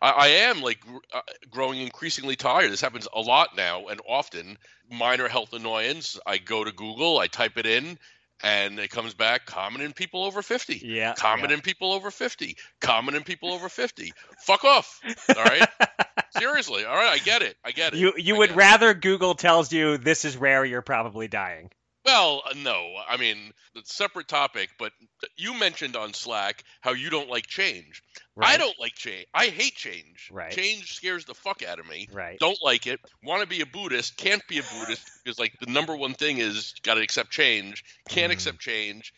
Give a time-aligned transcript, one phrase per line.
[0.00, 1.20] I, I am like gr- uh,
[1.50, 2.70] growing increasingly tired.
[2.70, 4.56] This happens a lot now and often.
[4.90, 6.18] Minor health annoyance.
[6.26, 7.98] I go to Google, I type it in,
[8.42, 11.14] and it comes back common in people over 50 Yeah.
[11.14, 11.56] common yeah.
[11.56, 14.12] in people over 50 common in people over 50
[14.46, 15.00] fuck off
[15.36, 15.68] all right
[16.38, 18.58] seriously all right i get it i get it You you I would get it.
[18.58, 21.70] rather Google tells you this is rare, you're probably dying.
[22.08, 23.52] Well uh, no i mean
[23.84, 24.92] separate topic but
[25.36, 28.02] you mentioned on slack how you don't like change.
[28.40, 29.26] I don't like change.
[29.34, 30.30] I hate change.
[30.32, 30.52] Right.
[30.52, 32.08] change scares the fuck out of me.
[32.12, 32.38] Right.
[32.38, 33.00] don't like it.
[33.22, 36.38] Want to be a buddhist can't be a buddhist because like the number one thing
[36.38, 38.34] is got to accept change can't Mhm.
[38.34, 39.12] accept change.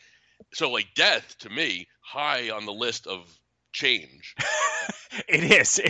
[0.55, 3.27] So like death to me high on the list of
[3.73, 4.35] change
[5.29, 5.81] It is.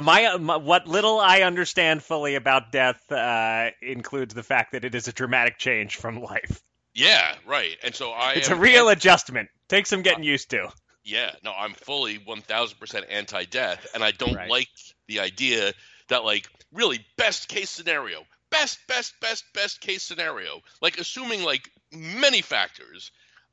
[0.00, 4.94] My, my what little I understand fully about death uh, includes the fact that it
[4.94, 6.62] is a dramatic change from life.
[6.94, 9.48] yeah right and so i It's a am real adjustment.
[9.68, 10.68] Takes some getting used to.
[11.04, 14.48] Yeah, no, I'm fully 1000% anti-death and I don't Right.
[14.48, 14.68] like
[15.06, 15.72] the idea
[16.08, 21.70] that like really best case scenario, best best best best case scenario, like assuming like
[21.92, 23.12] many factors,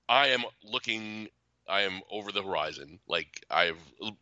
[0.09, 1.27] I am looking
[1.67, 2.99] I am over the horizon.
[3.07, 3.77] Like I've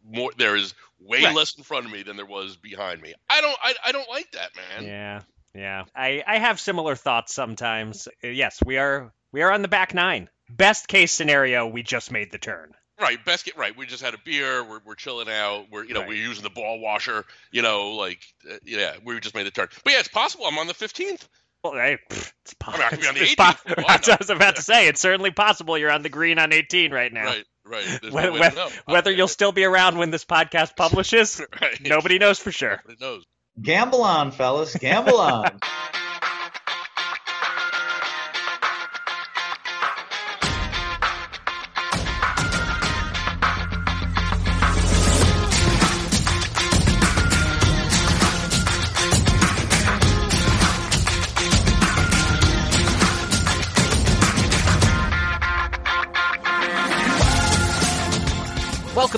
[0.06, 1.36] more there is way Right.
[1.36, 3.14] less in front of me than there was behind me.
[3.30, 4.86] I don't I, I don't like that, man.
[4.88, 5.22] Yeah,
[5.56, 5.84] yeah.
[5.96, 8.08] I, I have similar thoughts sometimes.
[8.24, 10.30] Uh, Yes, we are we are on the back nine.
[10.50, 12.74] Best case scenario, we just made the turn.
[13.00, 13.76] Right, best get right.
[13.76, 14.64] We just had a beer.
[14.64, 15.66] We're, we're chilling out.
[15.72, 16.10] We're you know Right.
[16.10, 17.26] we're using the ball washer.
[17.52, 19.70] You know, like uh, yeah, we just made the turn.
[19.84, 20.46] But yeah, it's possible.
[20.46, 21.28] I'm on the 15th.
[21.64, 23.52] Well, hey, pff, it's I mean, I could be on the it's po-
[23.88, 24.88] That's what I was about to say.
[24.88, 27.26] It's certainly possible you're on the green on 18 right now.
[27.26, 28.12] Right, right.
[28.12, 28.70] Whether, no way to know.
[28.86, 31.80] whether you'll still be around when this podcast publishes, right.
[31.82, 32.82] nobody knows for sure.
[32.88, 33.26] Nobody knows.
[33.62, 34.76] Gamble on, fellas.
[34.76, 35.60] Gamble on.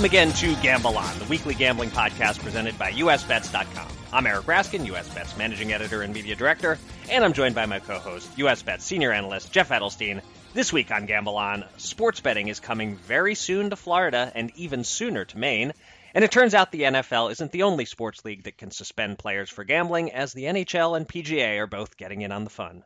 [0.04, 3.88] Welcome again to Gamble On, the weekly gambling podcast presented by USBets.com.
[4.12, 6.78] I'm Eric Raskin, USBets managing editor and media director,
[7.10, 10.22] and I'm joined by my co-host, USBets senior analyst Jeff Edelstein.
[10.54, 14.84] This week on Gamble On, sports betting is coming very soon to Florida and even
[14.84, 15.72] sooner to Maine.
[16.14, 19.50] And it turns out the NFL isn't the only sports league that can suspend players
[19.50, 22.84] for gambling, as the NHL and PGA are both getting in on the fun.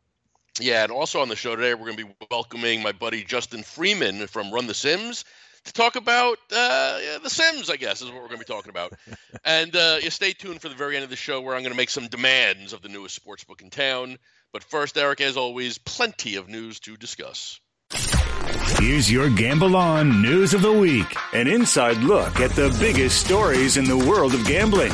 [0.60, 3.64] Yeah, and also on the show today, we're going to be welcoming my buddy Justin
[3.64, 5.26] Freeman from Run the Sims
[5.68, 7.70] to talk about uh, yeah, the Sims.
[7.70, 8.94] I guess is what we're going to be talking about.
[9.46, 11.72] and uh, yeah, stay tuned for the very end of the show, where I'm going
[11.72, 14.18] to make some demands of the newest sports book in town.
[14.52, 17.60] But first, Eric, as always, plenty of news to discuss.
[18.80, 23.78] Here's your Gamble On News of the Week an inside look at the biggest stories
[23.78, 24.94] in the world of gambling.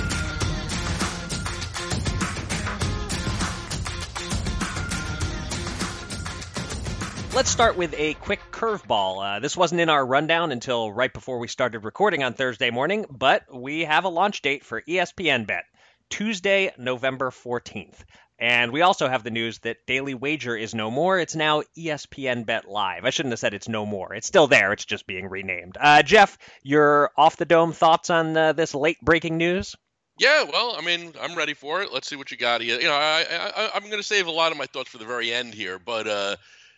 [7.34, 9.38] Let's start with a quick curveball.
[9.38, 13.08] Uh, this wasn't in our rundown until right before we started recording on Thursday morning,
[13.10, 15.64] but we have a launch date for ESPN Bet,
[16.12, 18.04] Tuesday, November 14th.
[18.38, 21.18] And we also have the news that Daily Wager is no more.
[21.18, 23.04] It's now ESPN Bet Live.
[23.04, 24.14] I shouldn't have said it's no more.
[24.14, 24.72] It's still there.
[24.72, 25.76] It's just being renamed.
[25.80, 29.76] Uh, Jeff, your off the dome thoughts on uh, this late breaking news?
[30.20, 31.92] Yeah, well, I mean, I'm ready for it.
[31.92, 32.80] Let's see what you got here.
[32.80, 35.06] You know, I, I I'm going to save a lot of my thoughts for the
[35.06, 36.36] very end here, but uh,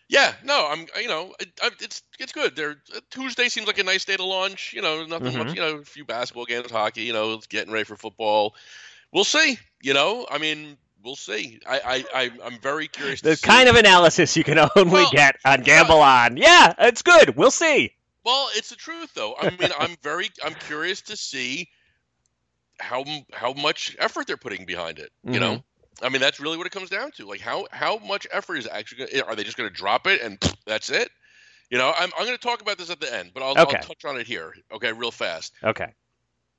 [0.08, 1.50] yeah, no, I'm you know, it,
[1.82, 2.56] it's it's good.
[2.56, 2.76] There,
[3.12, 4.74] Tuesday seems like a nice day to launch.
[4.74, 5.38] You know, nothing Mhm.
[5.38, 5.54] much.
[5.56, 7.04] You know, a few basketball games, hockey.
[7.04, 8.56] You know, getting ready for football.
[9.12, 9.58] We'll see.
[9.82, 11.60] You know, I mean, we'll see.
[11.68, 11.80] I
[12.14, 13.22] I, I I'm very curious.
[13.22, 13.48] The to see.
[13.48, 16.38] kind of analysis you can only Well, get on Gamble On.
[16.38, 17.36] Yeah, it's good.
[17.36, 17.94] We'll see.
[18.24, 19.36] Well, it's the truth, though.
[19.36, 21.70] I mean, I'm very, I'm curious to see
[22.80, 25.12] how how much effort they're putting behind it.
[25.30, 25.64] You know,
[26.02, 27.26] I mean, that's really what it comes down to.
[27.26, 29.06] Like, how how much effort is actually?
[29.06, 31.10] Gonna, are they just going to drop it and that's it?
[31.70, 33.78] You know, I'm I'm going to talk about this at the end, but I'll, Okay.
[33.78, 34.54] I'll touch on it here.
[34.72, 35.54] Okay, real fast.
[35.64, 35.94] Okay.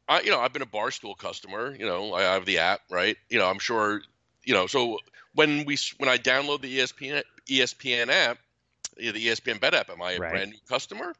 [0.08, 1.74] I, you know, I've been a Barstool customer.
[1.74, 3.16] You know, I have the app, right?
[3.28, 4.03] You know, I'm sure.
[4.44, 4.98] You know, so
[5.34, 8.39] when we when I download the ESPN ESPN app,
[8.97, 10.30] the ESPN Bet app, am I a Right.
[10.30, 11.15] brand new customer?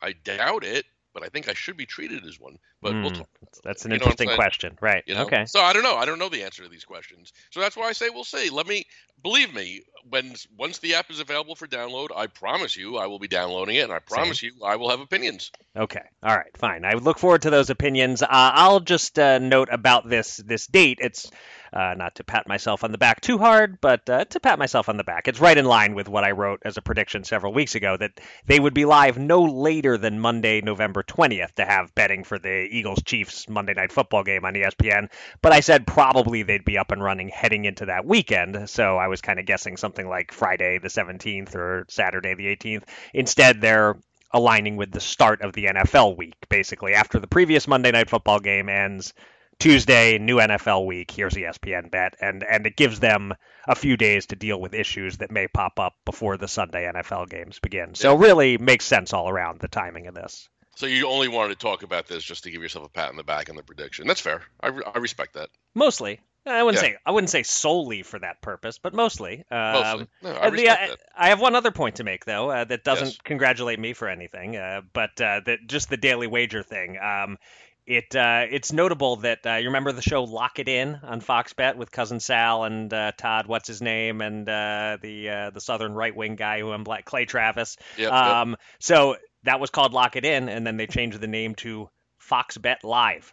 [0.00, 0.86] I doubt it,
[1.18, 2.58] but I think I should be treated as one.
[2.80, 3.22] But we'll Hmm.
[3.64, 4.78] That's an You know what I'm interesting question.
[4.80, 5.02] Right.
[5.06, 5.24] You know?
[5.24, 5.44] Okay.
[5.46, 5.96] So I don't know.
[5.96, 7.32] I don't know the answer to these questions.
[7.50, 8.50] So that's why I say we'll see.
[8.50, 8.86] Let me
[9.22, 9.82] believe me.
[10.08, 13.76] When once the app is available for download, I promise you I will be downloading
[13.76, 15.50] it, and I promise you I will have opinions.
[15.76, 16.02] Okay.
[16.22, 16.56] All right.
[16.56, 16.84] Fine.
[16.84, 18.22] I look forward to those opinions.
[18.22, 20.98] Uh, I'll just uh, note about this this date.
[21.00, 21.30] It's
[21.72, 24.88] Uh, not to pat myself on the back too hard, but uh, to pat myself
[24.88, 25.28] on the back.
[25.28, 28.20] It's right in line with what I wrote as a prediction several weeks ago that
[28.46, 32.66] they would be live no later than Monday, November 20th to have betting for the
[32.70, 35.08] Eagles Chiefs Monday Night Football game on ESPN.
[35.42, 38.68] But I said probably they'd be up and running heading into that weekend.
[38.70, 42.84] So I was kind of guessing something like Friday the 17th or Saturday the 18th.
[43.14, 43.96] Instead, they're
[44.32, 46.94] aligning with the start of the NFL week, basically.
[46.94, 49.14] After the previous Monday Night Football game ends,
[49.58, 51.10] Tuesday, new NFL week.
[51.10, 53.34] Here's the ESPN bet, and and it gives them
[53.66, 57.28] a few days to deal with issues that may pop up before the Sunday NFL
[57.28, 57.94] games begin.
[57.94, 60.48] So really makes sense all around the timing of this.
[60.76, 63.16] So you only wanted to talk about this just to give yourself a pat on
[63.16, 64.06] the back on the prediction.
[64.06, 64.42] That's fair.
[64.60, 65.48] I, re- I respect that.
[65.74, 66.90] Mostly, I wouldn't Yeah.
[66.90, 69.44] say I wouldn't say solely for that purpose, but mostly.
[69.50, 70.06] Um, Mostly.
[70.22, 71.00] No, I the, that.
[71.16, 73.18] I have one other point to make, though, uh, that doesn't Yes.
[73.24, 76.96] congratulate me for anything, uh, but uh, that just the daily wager thing.
[76.96, 77.38] Um,
[77.88, 81.54] it uh, it's notable that uh, you remember the show Lock It In on Fox
[81.54, 85.60] Bet with cousin Sal and uh, Todd, what's his name, and uh, the uh, the
[85.60, 87.78] Southern right wing guy who I'm black, Clay Travis.
[87.96, 88.12] Yep, yep.
[88.12, 91.88] Um, so that was called Lock It In, and then they changed the name to
[92.18, 93.32] Fox Bet Live.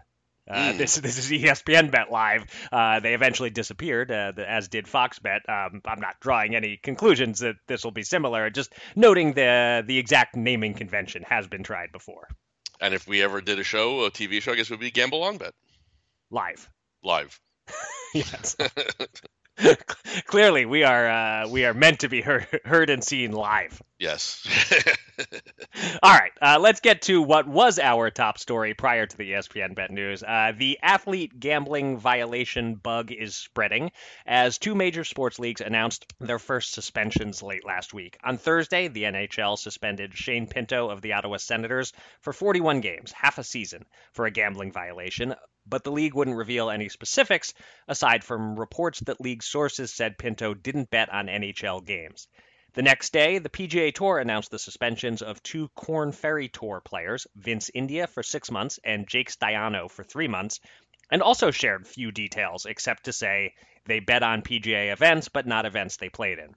[0.50, 0.78] Uh, Mm.
[0.78, 2.46] This this is ESPN Bet Live.
[2.72, 5.42] Uh, they eventually disappeared, uh, the, as did Fox Bet.
[5.50, 8.50] Um, I'm not drawing any conclusions that this will be similar.
[8.50, 12.30] Just noting the the exact naming convention has been tried before.
[12.82, 14.92] And if we ever did a show, a TV show, I guess it would be
[14.92, 15.54] Gamble on Bet
[16.32, 16.70] Live.
[17.04, 17.40] live.
[18.14, 18.56] Yes.
[20.26, 23.82] Clearly, we are uh, we are meant to be heard, heard and seen live.
[24.00, 24.46] yes.
[26.04, 29.74] All right, uh, let's get to what was our top story prior to the ESPN
[29.74, 30.24] Bet news.
[30.24, 33.92] Uh, the athlete gambling violation bug is spreading
[34.26, 38.18] as two major sports leagues announced their first suspensions late last week.
[38.24, 43.38] On Thursday, the NHL suspended Shane Pinto of the Ottawa Senators for 41 games, half
[43.38, 45.34] a season, for a gambling violation.
[45.66, 47.54] But the league wouldn't reveal any specifics
[47.88, 52.28] aside from reports that league sources said Pinto didn't bet on NHL games.
[52.74, 57.26] The next day, the PGA Tour announced the suspensions of two Corn Ferry Tour players,
[57.36, 60.60] Vince India for six months and Jake Staiano for three months,
[61.10, 63.54] and also shared few details except to say
[63.86, 66.54] they bet on PGA events but not events they played in.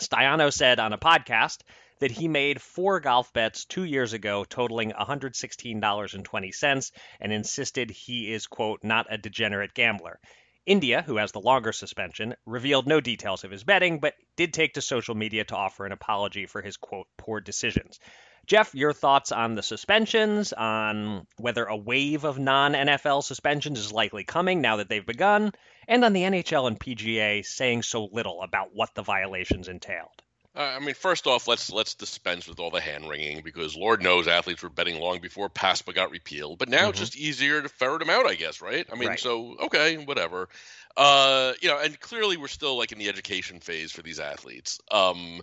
[0.00, 1.58] Staiano said on a podcast
[2.02, 8.48] that he made four golf bets two years ago totaling $116.20 and insisted he is,
[8.48, 10.18] quote, not a degenerate gambler.
[10.66, 14.74] India, who has the longer suspension, revealed no details of his betting, but did take
[14.74, 18.00] to social media to offer an apology for his, quote, poor decisions.
[18.46, 23.92] Jeff, your thoughts on the suspensions, on whether a wave of non NFL suspensions is
[23.92, 25.52] likely coming now that they've begun,
[25.86, 30.21] and on the NHL and PGA saying so little about what the violations entailed.
[30.54, 34.02] Uh, I mean, first off, let's let's dispense with all the hand wringing because Lord
[34.02, 36.58] knows athletes were betting long before PASPA got repealed.
[36.58, 37.02] But now it's Mhm.
[37.02, 38.86] just easier to ferret them out, I guess, right?
[38.92, 39.20] I mean, Right.
[39.20, 40.50] so okay, whatever.
[40.94, 44.78] Uh, you know, and clearly we're still like in the education phase for these athletes.
[44.90, 45.40] Um,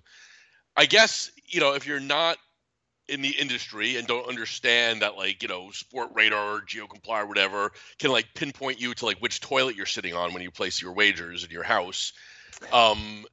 [0.78, 2.38] I guess you know if you're not
[3.08, 7.26] in the industry and don't understand that like you know sport radar or geocomply or
[7.26, 10.80] whatever can like pinpoint you to like which toilet you're sitting on when you place
[10.80, 12.14] your wagers in your house
[12.72, 13.26] um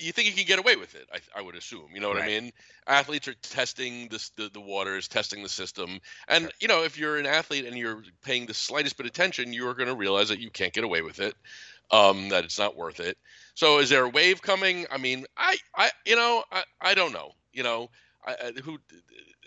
[0.00, 2.20] you think you can get away with it i, I would assume you know what
[2.22, 2.52] i mean?
[2.86, 7.18] Athletes are testing this the, the waters testing the system and you know if you're
[7.18, 10.40] an athlete and you're paying the slightest bit of attention you're going to realize that
[10.40, 11.34] you can't get away with it
[11.90, 13.16] um that it's not worth it.
[13.54, 14.86] So is there a wave coming?
[14.90, 17.90] I mean i i you know i, I don't know you know?
[18.26, 18.78] I, I- who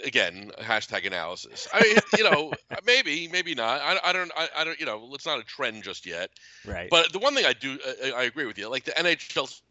[0.04, 1.68] again hashtag analysis.
[1.74, 2.54] I mean you know
[2.86, 3.82] maybe maybe not.
[3.82, 6.30] I, I don't I, I don't you know it's not a trend just yet.
[6.66, 6.90] Right.
[6.90, 9.62] but the one thing i do I, I agree with you like the nhl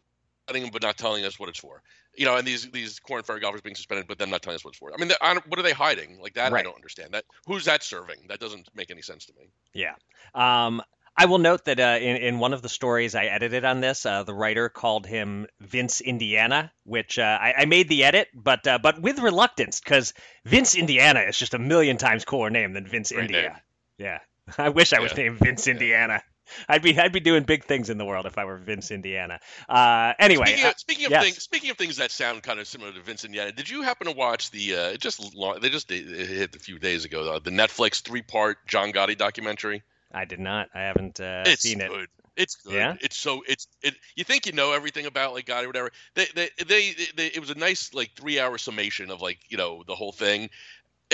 [0.47, 1.81] letting but not telling us what it's for
[2.15, 4.63] you know and these these corn ferry golfers being suspended but then not telling us
[4.65, 6.61] what it's for i mean the, I don't- what are they hiding like that i
[6.61, 9.93] don't understand that who's that serving that doesn't make any sense to me Yeah.
[10.35, 10.81] Um,
[11.15, 14.03] I will note that uh, in, in one of the stories I edited on this,
[14.03, 18.65] uh, the writer called him Vince Indiana, which uh, I, I made the edit, but
[18.65, 22.87] uh, but with reluctance because Vince Indiana is just a million times cooler name than
[22.87, 23.41] Vince Great India.
[23.43, 23.51] name.
[23.99, 24.19] Yeah,
[24.57, 25.25] I wish I was Yeah.
[25.25, 26.23] named Vince Indiana.
[26.69, 29.39] I'd be I'd be doing big things in the world if I were Vince Indiana.
[29.67, 31.23] Uh, anyway, Speaking uh, of, speaking of yes.
[31.23, 34.07] things, speaking of things that sound kind of similar to Vince Indiana, did you happen
[34.07, 34.75] to watch the?
[34.75, 35.21] Uh, it just
[35.61, 37.33] they just it hit a few days ago.
[37.33, 39.83] Uh, the Netflix three-part John Gotti documentary.
[40.11, 40.69] I did not.
[40.73, 41.89] I haven't uh, seen it.
[41.89, 42.07] good.
[42.35, 42.73] It's good.
[42.73, 42.95] Yeah?
[42.99, 43.95] It's so it's it.
[44.15, 45.91] You think you know everything about like Gotti or whatever.
[46.15, 49.83] They, they they they it was a nice like three-hour summation of like you know
[49.85, 50.49] the whole thing.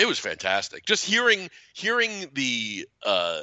[0.00, 0.86] It was fantastic.
[0.86, 3.42] Just hearing hearing the uh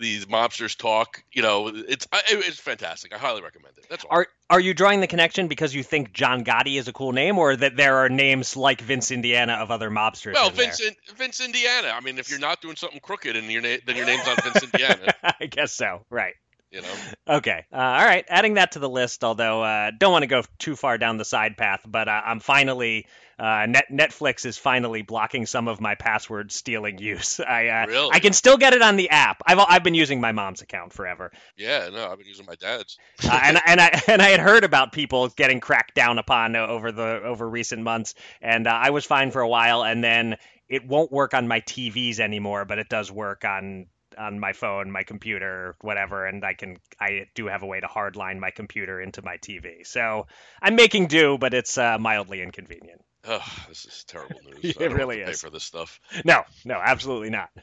[0.00, 3.14] these mobsters talk, you know, it's it's fantastic.
[3.14, 3.86] I highly recommend it.
[3.90, 4.16] That's all.
[4.16, 7.38] Are are you drawing the connection because you think John Gotti is a cool name,
[7.38, 10.32] or that there are names like Vince Indiana of other mobsters?
[10.32, 10.66] Well, in there?
[10.66, 11.88] Vince, In- Vince Indiana.
[11.88, 14.42] I mean, if you're not doing something crooked and your name, then your name's not
[14.42, 15.14] Vince Indiana.
[15.40, 16.06] I guess so.
[16.08, 16.34] Right.
[16.70, 16.94] You know.
[17.28, 17.64] Okay.
[17.72, 18.24] Uh, all right.
[18.28, 21.24] Adding that to the list, although uh, don't want to go too far down the
[21.24, 23.06] side path, but uh, I'm finally
[23.40, 27.40] uh, Net- Netflix is finally blocking some of my password stealing use.
[27.48, 28.10] I uh, Really?
[28.12, 29.42] I can still get it on the app.
[29.46, 31.88] I've I've been using my mom's account forever, Yeah.
[31.90, 32.98] No, I've been using my dad's.
[33.24, 36.92] uh, and and I and I had heard about people getting cracked down upon over
[36.92, 40.36] the over recent months, and uh, I was fine for a while, and then
[40.68, 43.86] it won't work on my TVs anymore, but it does work on
[44.18, 47.86] on my phone, my computer, whatever, and I can I do have a way to
[47.86, 49.86] hardline my computer into my TV.
[49.86, 50.26] So
[50.60, 53.00] I'm making do, but it's uh, mildly inconvenient.
[53.26, 54.76] Ugh, this is terrible news.
[54.78, 55.28] It really is.
[55.28, 56.00] Pay for this stuff.
[56.24, 57.50] No, no, absolutely not.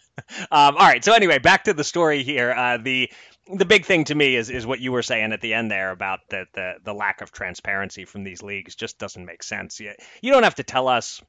[0.51, 1.03] Um, all right.
[1.03, 2.51] So anyway, back to the story here.
[2.51, 3.09] Uh, the
[3.55, 5.91] the big thing to me is is what you were saying at the end there
[5.91, 9.79] about the the, the lack of transparency from these leagues just doesn't make sense.
[9.79, 11.21] You, you don't have to tell us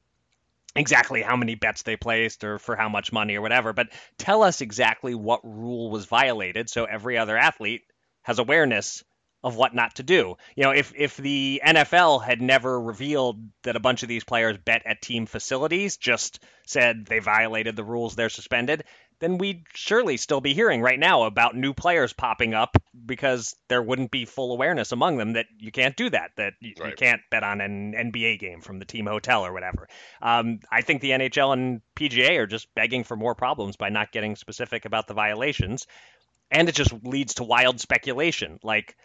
[0.75, 4.43] exactly how many bets they placed or for how much money or whatever, but tell
[4.43, 7.83] us exactly what rule was violated so every other athlete
[8.23, 9.03] has awareness
[9.43, 10.35] of what not to do.
[10.55, 14.57] You know, if if the NFL had never revealed that a bunch of these players
[14.57, 18.83] bet at team facilities, just said they violated the rules, they're suspended,
[19.19, 23.81] then we'd surely still be hearing right now about new players popping up because there
[23.81, 27.21] wouldn't be full awareness among them that you can't do that, that you, you can't
[27.29, 29.87] bet on an NBA game from the team hotel or whatever.
[30.21, 34.11] Um, I think the NHL and PGA are just begging for more problems by not
[34.11, 35.85] getting specific about the violations,
[36.49, 38.59] and it just leads to wild speculation.
[38.63, 38.95] Like,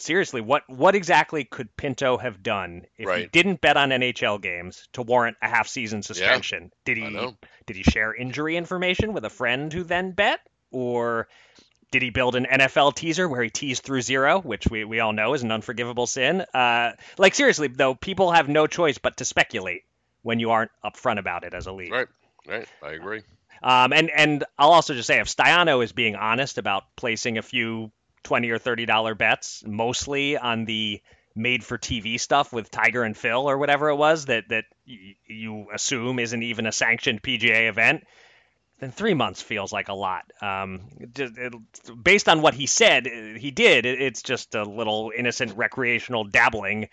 [0.00, 4.88] seriously, what what exactly could Pinto have done if he didn't bet on NHL games
[4.92, 6.72] to warrant a half season suspension?
[6.84, 7.34] Did he
[7.66, 10.40] did he share injury information with a friend who then bet,
[10.70, 11.28] or
[11.90, 15.12] did he build an NFL teaser where he teased through zero, which we, we all
[15.12, 16.44] know is an unforgivable sin?
[16.52, 19.84] Uh, like seriously though, people have no choice but to speculate
[20.22, 21.92] when you aren't upfront about it as a league.
[21.92, 22.08] Right.
[22.46, 22.68] Right.
[22.82, 23.22] I agree.
[23.62, 27.42] Um, and and I'll also just say if Staiano is being honest about placing a
[27.42, 27.90] few
[28.22, 31.00] twenty or thirty dollar bets, mostly on the
[31.34, 35.14] made for TV stuff with Tiger and Phil or whatever it was that that y-
[35.26, 38.04] you assume isn't even a sanctioned PGA event,
[38.80, 40.24] then three months feels like a lot.
[40.42, 40.82] Um,
[41.14, 41.52] just, it,
[42.02, 46.24] based on what he said uh, he did, it, it's just a little innocent recreational
[46.24, 46.88] dabbling.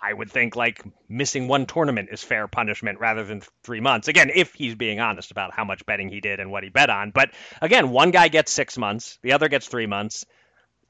[0.00, 4.06] I would think like missing one tournament is fair punishment rather than three months.
[4.06, 6.88] Again, if he's being honest about how much betting he did and what he bet
[6.88, 7.10] on.
[7.10, 10.24] But again, one guy gets six months, the other gets three months.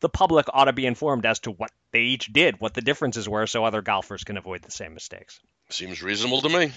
[0.00, 3.28] The public ought to be informed as to what they each did, what the differences
[3.28, 5.40] were, so other golfers can avoid the same mistakes.
[5.71, 6.73] Seems reasonable to me.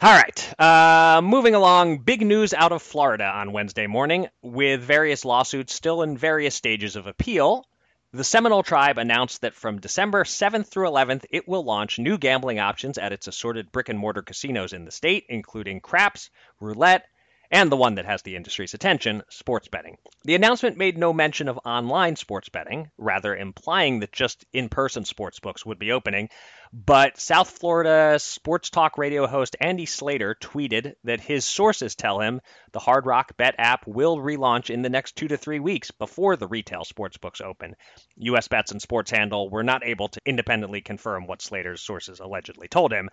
[0.00, 0.60] All right.
[0.60, 4.28] Uh, moving along, big news out of Florida on Wednesday morning.
[4.42, 7.66] With various lawsuits still in various stages of appeal,
[8.12, 12.60] the Seminole tribe announced that from December 7th through 11th, it will launch new gambling
[12.60, 16.30] options at its assorted brick and mortar casinos in the state, including craps,
[16.60, 17.06] roulette,
[17.50, 19.98] and the one that has the industry's attention, sports betting.
[20.24, 25.04] The announcement made no mention of online sports betting, rather implying that just in person
[25.04, 26.28] sports books would be opening.
[26.72, 32.40] But South Florida sports talk radio host Andy Slater tweeted that his sources tell him
[32.72, 36.36] the Hard Rock Bet app will relaunch in the next two to three weeks before
[36.36, 37.76] the retail sports books open.
[38.16, 42.68] US Bets and Sports Handle were not able to independently confirm what Slater's sources allegedly
[42.68, 43.10] told him.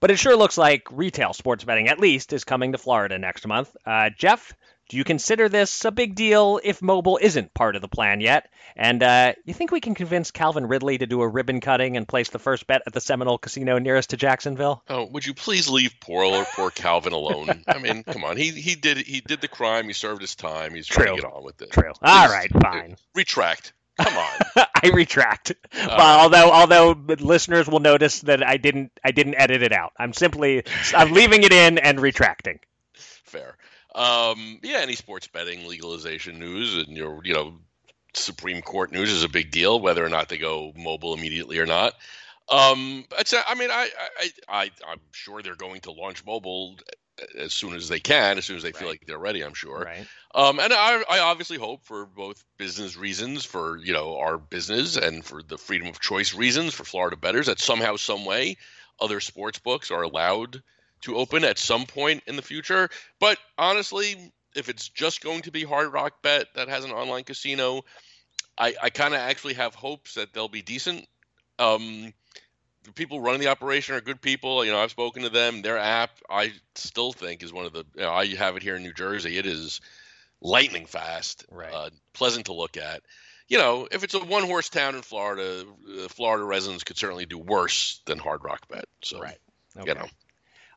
[0.00, 3.46] But it sure looks like retail sports betting, at least, is coming to Florida next
[3.46, 3.74] month.
[3.86, 4.52] Uh, Jeff,
[4.88, 8.48] do you consider this a big deal if mobile isn't part of the plan yet?
[8.76, 12.06] And uh, you think we can convince Calvin Ridley to do a ribbon cutting and
[12.06, 14.84] place the first bet at the Seminole Casino nearest to Jacksonville?
[14.88, 17.64] Oh, would you please leave poor or poor Calvin alone?
[17.68, 18.36] I mean, come on.
[18.36, 19.86] He he did he did the crime.
[19.86, 20.74] He served his time.
[20.74, 21.16] He's trying True.
[21.16, 21.70] to get on with it.
[21.70, 21.92] True.
[22.02, 22.96] All Please, right, fine.
[23.14, 23.72] Retract.
[24.00, 24.66] Come on.
[24.82, 25.52] I retract.
[25.74, 29.92] Well, although although listeners will notice that I didn't I didn't edit it out.
[29.98, 32.60] I'm simply I'm leaving it in and retracting.
[32.94, 33.56] Fair.
[33.94, 37.58] Um, yeah, any sports betting legalization news and your you know
[38.14, 41.66] Supreme Court news is a big deal, whether or not they go mobile immediately or
[41.66, 41.94] not.
[42.48, 43.88] Um, it's, I mean, I,
[44.20, 46.76] I, I, I'm sure they're going to launch mobile
[47.38, 49.42] as soon as they can, as soon as they feel like they're ready.
[49.42, 49.84] I'm sure.
[49.84, 50.06] Right.
[50.34, 54.96] Um, and I, I obviously hope for both business reasons, for you know our business,
[54.96, 58.56] and for the freedom of choice reasons for Florida betters that somehow, some way,
[59.00, 60.62] other sports books are allowed
[61.02, 62.88] to open at some point in the future.
[63.20, 67.24] But honestly, if it's just going to be Hard Rock Bet that has an online
[67.24, 67.82] casino,
[68.58, 71.06] I, I kind of actually have hopes that they'll be decent.
[71.58, 72.12] Um,
[72.86, 74.64] the people running the operation are good people.
[74.64, 75.62] You know, I've spoken to them.
[75.62, 77.84] Their app, I still think, is one of the.
[77.94, 79.36] You know, I have it here in New Jersey.
[79.38, 79.80] It is
[80.40, 81.72] lightning fast, Right.
[81.72, 83.02] uh, pleasant to look at.
[83.48, 85.64] You know, if it's a one horse town in Florida,
[86.04, 88.86] uh, Florida residents could certainly do worse than Hard Rock Bet.
[89.02, 89.38] So, Right.
[89.76, 90.08] you know,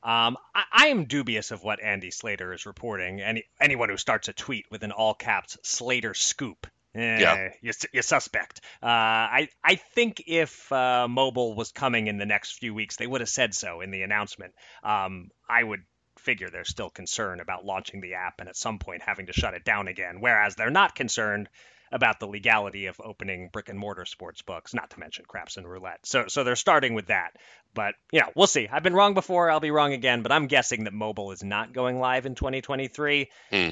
[0.01, 3.21] Um, I, I am dubious of what Andy Slater is reporting.
[3.21, 7.49] Any anyone who starts a tweet with an all caps Slater scoop Eh, Yeah.
[7.61, 8.61] you, you suspect.
[8.81, 13.07] Uh, I I think if uh, mobile was coming in the next few weeks, they
[13.07, 14.53] would have said so in the announcement.
[14.83, 15.81] Um, I would
[16.17, 19.53] figure there's still concern about launching the app and at some point having to shut
[19.53, 20.17] it down again.
[20.19, 21.47] Whereas they're not concerned
[21.91, 25.67] about the legality of opening brick and mortar sports books, not to mention craps and
[25.67, 25.99] roulette.
[26.05, 27.31] So so they're starting with that.
[27.73, 28.67] But yeah, we'll see.
[28.67, 29.49] I've been wrong before.
[29.49, 30.21] I'll be wrong again.
[30.23, 33.29] But I'm guessing that mobile is not going live in 2023.
[33.51, 33.69] Hmm.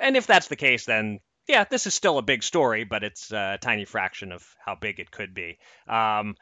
[0.00, 3.30] And if that's the case, then yeah, this is still a big story, but it's
[3.32, 5.58] a tiny fraction of how big it could be.
[5.88, 6.36] Um,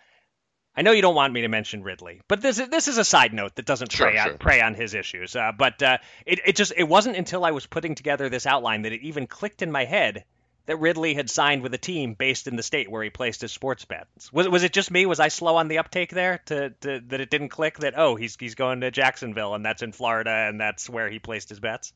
[0.77, 3.05] I know you don't want me to mention Ridley, but this is, this is a
[3.05, 5.37] side note that doesn't Sure, prey on prey on his issues.
[5.37, 8.83] Uh, but uh, it it just it wasn't until I was putting together this outline
[8.83, 10.25] that it even clicked in my head
[10.67, 13.53] that Ridley had signed with a team based in the state where he placed his
[13.53, 14.33] sports bets.
[14.33, 15.07] Was was it just me?
[15.07, 18.17] Was I slow on the uptake there to, to that it didn't click that oh
[18.17, 21.61] he's he's going to Jacksonville and that's in Florida and that's where he placed his
[21.61, 21.93] bets?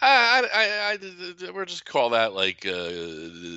[0.00, 0.98] I, I,
[1.46, 2.90] I, we'll just call that like uh,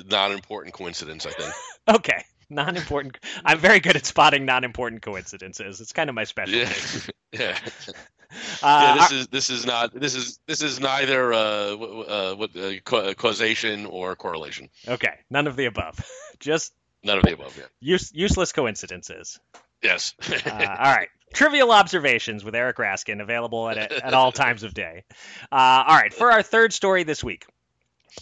[0.08, 1.26] non-important coincidence.
[1.26, 1.52] I think.
[1.88, 3.18] Okay, non-important.
[3.44, 5.80] I'm very good at spotting non-important coincidences.
[5.80, 6.70] It's kind of my specialty.
[7.32, 7.40] Yeah.
[7.40, 7.58] yeah.
[8.62, 12.50] Uh, yeah, this is this is not this is this is neither uh, uh, what
[12.56, 14.68] uh, causation or correlation.
[14.86, 15.98] okay, none of the above.
[16.38, 16.72] Just
[17.02, 17.56] None of the above.
[17.56, 17.64] Yeah.
[17.80, 19.40] use, useless coincidences.
[19.82, 20.14] Yes.
[20.30, 21.08] Uh, all right.
[21.32, 25.04] Trivial observations with Eric Raskin, available at, at all times of day.
[25.52, 27.46] Uh, all right, for our third story this week,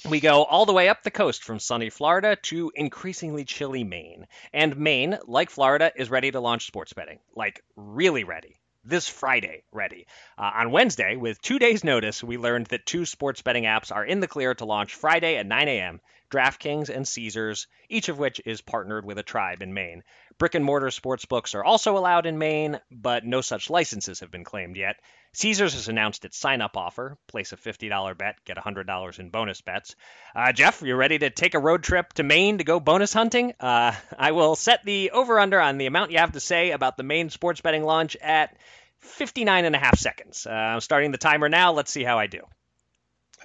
[0.08, 4.26] we go all the way up the coast from sunny Florida to increasingly chilly Maine.
[4.52, 7.18] And Maine, like Florida, is ready to launch sports betting.
[7.34, 8.60] Like, really ready.
[8.84, 10.06] This Friday, ready.
[10.36, 14.04] Uh, on Wednesday, with two days' notice, we learned that two sports betting apps are
[14.04, 16.00] in the clear to launch Friday at 9 a.m.
[16.30, 20.04] DraftKings and Caesars, each of which is partnered with a tribe in Maine.
[20.38, 24.30] Brick and mortar sports books are also allowed in Maine, but no such licenses have
[24.30, 24.96] been claimed yet.
[25.32, 29.60] Caesars has announced its sign up offer place a $50 bet, get $100 in bonus
[29.60, 29.96] bets.
[30.34, 33.52] Uh, Jeff, you ready to take a road trip to Maine to go bonus hunting?
[33.60, 36.96] Uh, I will set the over under on the amount you have to say about
[36.96, 38.56] the Maine sports betting launch at
[39.00, 40.46] 59 and a half seconds.
[40.46, 41.72] Uh, I'm starting the timer now.
[41.72, 42.40] Let's see how I do.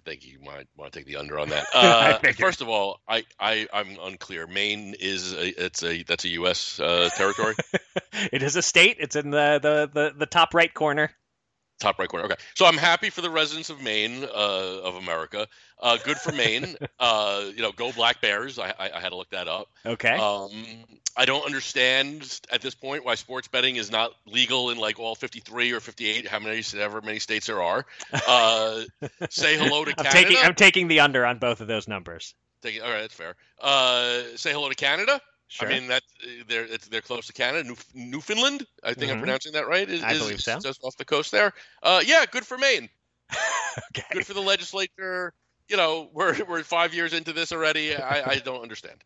[0.06, 1.66] I think you might want to take the under on that.
[1.74, 4.48] Uh, first of all, I, I I'm unclear.
[4.48, 6.80] Maine is a, it's a that's a U.S.
[6.80, 7.56] Uh, territory.
[8.32, 8.98] It is a state.
[9.00, 11.12] It's in the, the, the, the top right corner.
[11.80, 12.26] Top right corner.
[12.26, 14.28] Okay, so I'm happy for the residents of Maine, uh,
[14.84, 15.48] of America.
[15.82, 16.76] Uh, good for Maine.
[17.00, 18.58] uh, you know, go Black Bears.
[18.58, 19.68] I, I, I had to look that up.
[19.86, 20.16] Okay.
[20.16, 20.52] Um,
[21.18, 25.14] I don't understand at this point why sports betting is not legal in like all
[25.16, 27.86] 53 or 58, how many ever many states there are.
[28.28, 28.84] Uh,
[29.30, 30.12] say hello to I'm Canada.
[30.30, 32.34] taking I'm taking the under on both of those numbers.
[32.62, 33.36] Take it- all right, that's fair.
[33.62, 35.20] Uh, say hello to Canada.
[35.54, 35.68] Sure.
[35.68, 37.64] I mean that uh, they're it's, they're close to Canada.
[37.64, 39.14] New, Newfoundland, I think Mhm.
[39.14, 39.88] I'm pronouncing that right.
[39.88, 40.58] Is, I is believe so.
[40.58, 41.54] Just off the coast there.
[41.84, 42.90] Uh, yeah, good for Maine.
[43.96, 44.08] okay.
[44.12, 45.32] Good for the legislature.
[45.68, 47.96] You know, we're we're five years into this already.
[47.96, 49.04] I, I don't understand.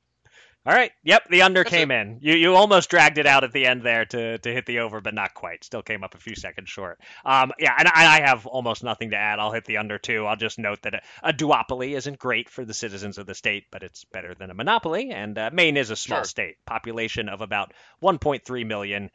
[0.67, 0.91] All right.
[1.05, 2.19] Yep, the under That's came in.
[2.21, 4.99] You you almost dragged it out at the end there to, to hit the over,
[4.99, 5.63] but not quite.
[5.63, 6.99] Still came up a few seconds short.
[7.23, 9.39] Um, yeah, and I, I have almost nothing to add.
[9.39, 10.25] I'll hit the under too.
[10.25, 13.63] I'll just note that a, a duopoly isn't great for the citizens of the state,
[13.71, 15.11] but it's better than a monopoly.
[15.11, 16.25] And uh, Maine is a small Sure.
[16.25, 19.09] state, population of about 1.3 million.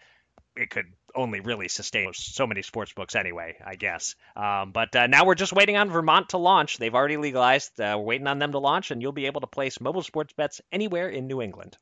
[0.56, 4.14] It could only really sustain so many sports books anyway, I guess.
[4.37, 6.79] Um, but uh, now we're just waiting on Vermont to launch.
[6.79, 7.81] They've already legalized.
[7.81, 10.33] Uh, we're waiting on them to launch, and you'll be able to place mobile sports
[10.33, 11.77] bets anywhere in New England.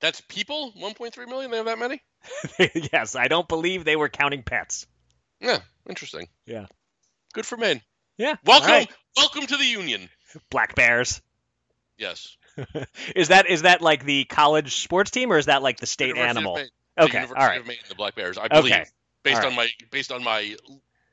[0.00, 0.72] That's people.
[0.78, 1.50] 1.3 million.
[1.50, 2.02] They have that many.
[2.92, 4.86] yes, I don't believe they were counting pets.
[5.40, 6.28] Yeah, interesting.
[6.46, 6.66] Yeah.
[7.32, 7.82] Good for Maine.
[8.16, 8.36] Yeah.
[8.44, 8.90] Welcome, right.
[9.16, 10.08] welcome to the Union.
[10.50, 11.20] Black Bears.
[11.98, 12.36] Yes.
[13.16, 16.08] Is that is that like the college sports team or is that like the state
[16.08, 16.58] University animal?
[16.98, 17.06] Maine.
[17.10, 17.18] The Okay.
[17.18, 17.60] University All right.
[17.60, 18.38] of Maine, the Black Bears.
[18.38, 18.84] I believe, Okay.
[19.22, 20.56] based All on my based on my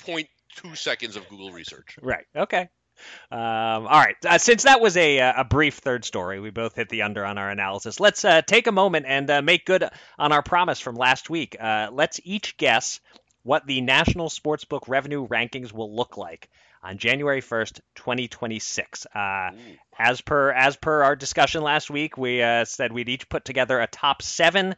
[0.06, 1.98] 0.2 seconds of Google research.
[2.02, 2.26] Right.
[2.36, 2.70] Okay.
[3.32, 4.15] Um, all right.
[4.26, 7.38] Uh, since that was a a brief third story, we both hit the under on
[7.38, 8.00] our analysis.
[8.00, 9.84] Let's uh, take a moment and uh, make good
[10.20, 11.56] on our promise from last week.
[11.60, 13.00] Uh, let's each guess
[13.44, 16.48] what the national sportsbook revenue rankings will look like
[16.84, 19.08] on January 1st, 2026.
[19.15, 19.52] Uh,
[19.98, 23.80] as per as per our discussion last week, we uh, said we'd each put together
[23.80, 24.76] a top seven.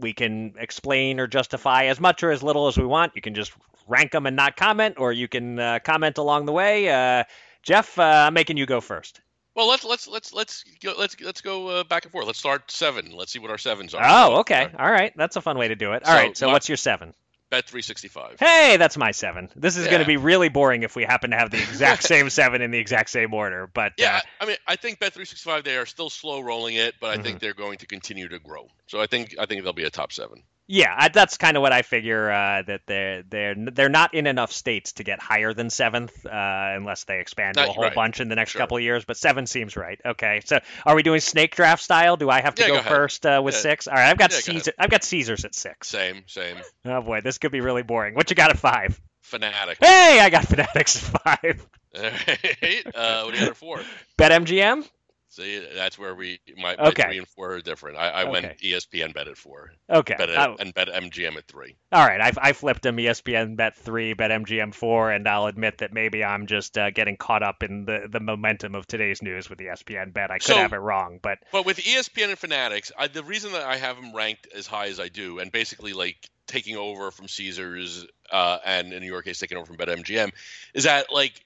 [0.00, 3.12] We can explain or justify as much or as little as we want.
[3.14, 3.52] You can just
[3.86, 6.88] rank them and not comment, or you can uh, comment along the way.
[6.88, 7.24] Uh,
[7.62, 9.20] Jeff, uh, I'm making you go first.
[9.54, 12.26] Well, let's let's let's let's go let's let's go uh, back and forth.
[12.26, 13.10] Let's start seven.
[13.10, 14.02] Let's see what our sevens are.
[14.04, 14.68] Oh, okay.
[14.78, 15.12] All right.
[15.16, 16.04] That's a fun way to do it.
[16.06, 16.36] All So, right.
[16.36, 17.12] So, what's your seven?
[17.50, 18.36] Bet three sixty five.
[18.38, 19.48] Hey, that's my seven.
[19.56, 22.30] This is going to be really boring if we happen to have the exact same
[22.30, 23.68] seven in the exact same order.
[23.72, 26.40] But Yeah, uh, I mean, I think Bet three sixty five they are still slow
[26.40, 27.22] rolling it, but I Mhm.
[27.24, 28.68] think they're going to continue to grow.
[28.86, 30.42] So I think I think they'll be a top seven.
[30.72, 32.30] Yeah, I, that's kind of what I figure.
[32.30, 36.30] Uh, that they're they're they're not in enough states to get higher than seventh, uh,
[36.32, 37.94] unless they expand to a whole right.
[37.94, 38.60] bunch in the next Sure.
[38.60, 39.04] couple of years.
[39.04, 40.00] But seven seems right.
[40.06, 42.16] Okay, so are we doing snake draft style?
[42.16, 43.60] Do I have to Yeah, go, go first uh, with Yeah.
[43.62, 43.88] six?
[43.88, 45.88] All right, I've got Yeah, go I've got Caesars at six.
[45.88, 46.58] Same, same.
[46.84, 48.14] Oh boy, this could be really boring.
[48.14, 49.00] What you got at five?
[49.22, 49.78] Fanatic.
[49.80, 51.66] Hey, I got Fanatics at five.
[51.96, 52.86] All right.
[52.94, 53.80] Uh, what do you got at four?
[54.16, 54.88] Bet MGM.
[55.32, 57.04] See, that's where we my, my Okay.
[57.04, 57.96] three and four are different.
[57.96, 58.56] I, I went Okay.
[58.72, 60.16] ESPN bet at four, Okay.
[60.18, 61.76] bet Oh, and bet MGM at three.
[61.92, 62.96] all right, I, I flipped them.
[62.96, 67.16] ESPN bet three, bet MGM four, and I'll admit that maybe I'm just uh, getting
[67.16, 70.32] caught up in the, the momentum of today's news with the ESPN bet.
[70.32, 73.52] I could So- have it wrong, but But with ESPN and Fanatics, I, the reason
[73.52, 77.12] that I have them ranked as high as I do, and basically like taking over
[77.12, 80.32] from Caesars, uh, and in your case taking over from BetMGM,
[80.74, 81.40] is that like,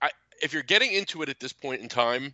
[0.00, 2.32] I, if you're getting into it at this point in time,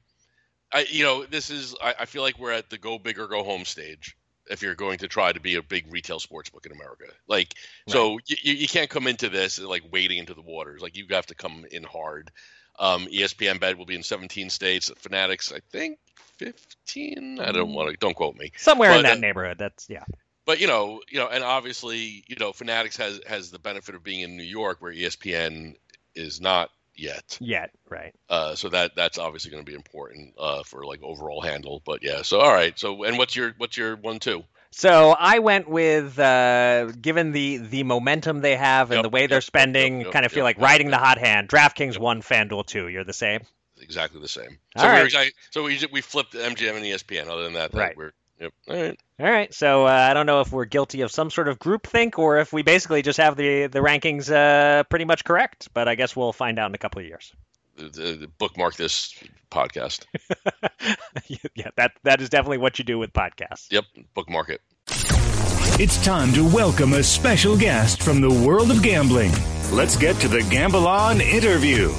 [0.72, 3.26] I, you know, this is I, I feel like we're at the go big or
[3.26, 4.16] go home stage.
[4.48, 7.54] If you're going to try to be a big retail sports book in America, like,
[7.86, 10.82] so you, you can't come into this like wading into the waters.
[10.82, 12.32] Like you have to come in hard.
[12.78, 14.90] Um, ESPN bet will be in 17 states.
[14.96, 15.98] Fanatics, I think
[16.38, 17.38] 15.
[17.38, 17.96] I don't want to.
[17.98, 18.50] Don't quote me.
[18.56, 19.58] somewhere in that uh, neighborhood.
[19.58, 20.04] That's yeah.
[20.46, 24.02] But you know, you know, and obviously, you know, Fanatics has has the benefit of
[24.02, 25.74] being in New York, where ESPN
[26.14, 27.40] is not yet.
[27.40, 28.14] Yet, right?
[28.28, 31.82] Uh, so that that's obviously going to be important uh, for like overall handle.
[31.84, 32.78] But yeah, so all right.
[32.78, 34.44] So and what's your what's your one two?
[34.72, 39.22] So I went with, uh, given the the momentum they have and Yep, the way
[39.22, 41.48] yep, they're spending, yep, kind of feel like riding the hot hand.
[41.48, 42.86] DraftKings one, FanDuel two.
[42.88, 43.40] You're the same.
[43.80, 44.58] Exactly the same.
[44.76, 45.04] All So we're right.
[45.06, 47.28] exactly, so we we flipped MGM and ESPN.
[47.28, 47.96] Other than that, that Right.
[47.96, 48.52] We're yep.
[48.68, 49.00] All right.
[49.18, 49.54] All right.
[49.54, 52.52] So uh, I don't know if we're guilty of some sort of groupthink or if
[52.52, 55.68] we basically just have the the rankings uh, pretty much correct.
[55.74, 57.32] But I guess we'll find out in a couple of years.
[57.76, 59.14] The, the, the bookmark this
[59.50, 60.06] podcast.
[61.54, 63.66] yeah, that that is definitely what you do with podcasts.
[63.70, 64.60] Yep, bookmark it.
[65.78, 69.32] It's time to welcome a special guest from the world of gambling.
[69.72, 71.94] Let's get to the Gamble On interview.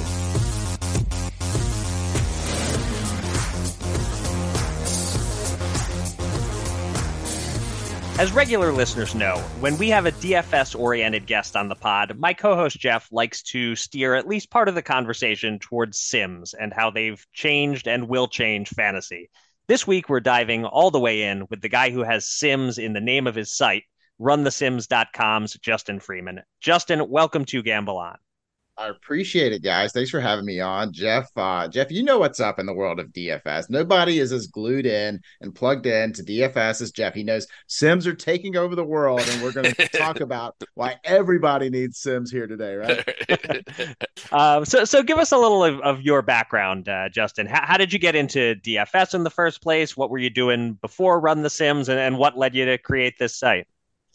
[8.18, 12.34] As regular listeners know, when we have a DFS oriented guest on the pod, my
[12.34, 16.74] co host Jeff likes to steer at least part of the conversation towards Sims and
[16.74, 19.30] how they've changed and will change fantasy.
[19.66, 22.92] This week, we're diving all the way in with the guy who has Sims in
[22.92, 23.84] the name of his site,
[24.20, 26.42] runthesims.com's Justin Freeman.
[26.60, 28.18] Justin, welcome to Gamble On.
[28.82, 29.92] I appreciate it, guys.
[29.92, 31.30] Thanks for having me on, Jeff.
[31.36, 33.70] Uh, Jeff, you know what's up in the world of DFS.
[33.70, 37.14] Nobody is as glued in and plugged in to DFS as Jeff.
[37.14, 40.96] He knows Sims are taking over the world, and we're going to talk about why
[41.04, 43.96] everybody needs Sims here today, right?
[44.32, 47.46] Um, so, so give us a little of, of your background, uh, Justin.
[47.46, 49.96] How, how did you get into DFS in the first place?
[49.96, 53.16] What were you doing before Run the Sims, and, and what led you to create
[53.20, 53.68] this site?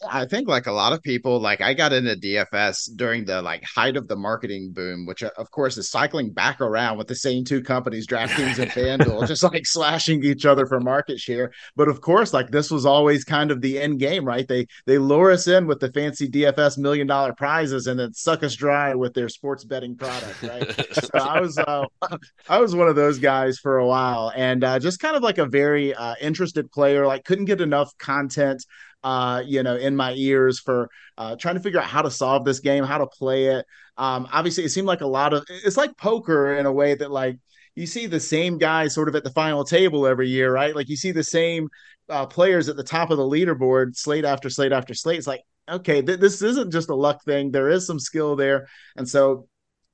[0.08, 3.64] I think like a lot of people, like I got into DFS during the like
[3.64, 7.16] height of the marketing boom, which uh, of course is cycling back around with the
[7.16, 8.72] same two companies, DraftKings and
[9.06, 11.52] FanDuel, just like slashing each other for market share.
[11.76, 14.48] But of course, like this was always kind of the end game, right?
[14.48, 18.44] They they lure us in with the fancy DFS million dollar prizes and then suck
[18.44, 20.94] us dry with their sports betting product, right?
[20.94, 21.86] so I was uh,
[22.50, 25.40] I was one of those guys for a while, and uh, just kind of like
[25.40, 27.08] a very uh, interested player.
[27.08, 28.64] Like couldn't get enough content,
[29.08, 32.44] uh, you know, in my ears for uh, trying to figure out how to solve
[32.44, 33.66] this game, how to play it.
[33.96, 37.10] Um, obviously, it seemed like a lot of it's like poker in a way that
[37.10, 37.38] like
[37.74, 40.76] you see the same guys sort of at the final table every year, right?
[40.76, 41.70] Like you see the same
[42.10, 45.20] uh, players at the top of the leaderboard, slate after slate after slate.
[45.20, 47.52] It's like okay, th- this isn't just a luck thing.
[47.52, 48.68] There is some skill there,
[48.98, 49.48] and so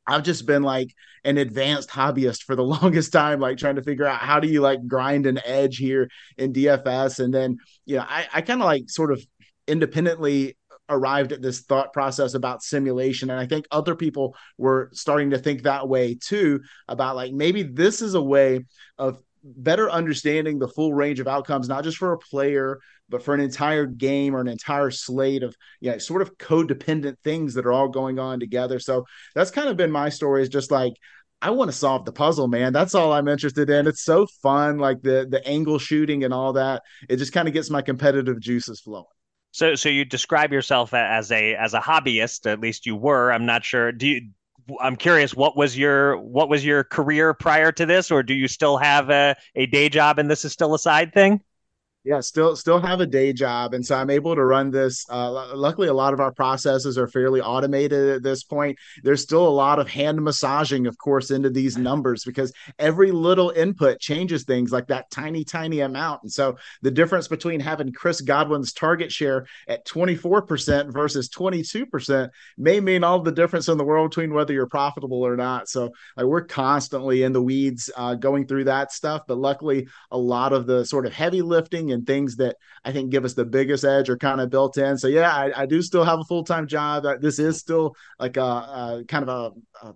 [0.08, 4.06] I've just been like an advanced hobbyist for the longest time, like trying to figure
[4.06, 7.20] out how do you like grind an edge here in DFS.
[7.24, 9.24] And then, you know, I, I kind of like sort of
[9.68, 10.58] independently
[10.90, 13.30] arrived at this thought process about simulation.
[13.30, 17.64] And I think other people were starting to think that way too about like maybe
[17.64, 18.66] this is a way
[18.98, 22.80] of better understanding the full range of outcomes, not just for a player,
[23.14, 27.54] but for an entire game or an entire slate of yeah, sort of codependent things
[27.54, 28.80] that are all going on together.
[28.80, 30.94] So that's kind of been my story is just like
[31.40, 32.74] I want to solve the puzzle, man.
[32.74, 33.86] That's all I'm interested in.
[33.86, 36.82] It's so fun, like the the angle shooting and all that.
[37.08, 39.06] It just kind of gets my competitive juices flowing.
[39.52, 43.32] So, so you describe yourself as a as a hobbyist, at least you were.
[43.32, 43.92] I'm not sure.
[43.92, 44.22] Do you?
[44.82, 45.36] I'm curious.
[45.36, 49.12] What was your what was your career prior to this, or do you still have
[49.12, 51.42] a, a day job and this is still a side thing?
[52.04, 53.74] Yeah still still have a day job.
[53.74, 57.08] And so i'm able to run this uh, luckily a lot of our processes are
[57.08, 58.78] fairly automated at this point.
[59.04, 63.52] There's still a lot of hand massaging of course into these numbers because every little
[63.52, 66.24] input changes things like that tiny tiny amount.
[66.24, 72.80] And so the difference between having chris godwin's target share at 24% versus 22% may
[72.80, 75.70] mean all the difference in the world between whether you're profitable or not.
[75.70, 79.22] So like, we're constantly in the weeds uh, going through that stuff.
[79.28, 83.12] But luckily a lot of the sort of heavy lifting and things that I think
[83.12, 84.98] give us the biggest edge are kind of built in.
[84.98, 87.06] So yeah, I, I do still have a full time job.
[87.22, 89.54] This is still like a, a kind of
[89.84, 89.94] a, a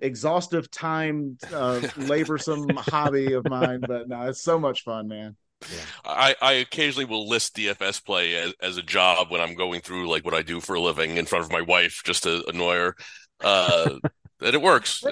[0.00, 3.80] exhaustive time, uh, laborsome hobby of mine.
[3.80, 5.36] But no, it's so much fun, man.
[5.62, 5.84] Yeah.
[6.04, 10.08] I, I occasionally will list DFS play as, as a job when I'm going through
[10.08, 12.74] like what I do for a living in front of my wife just to annoy
[12.74, 12.96] her.
[13.42, 13.98] Uh,
[14.40, 15.04] and it works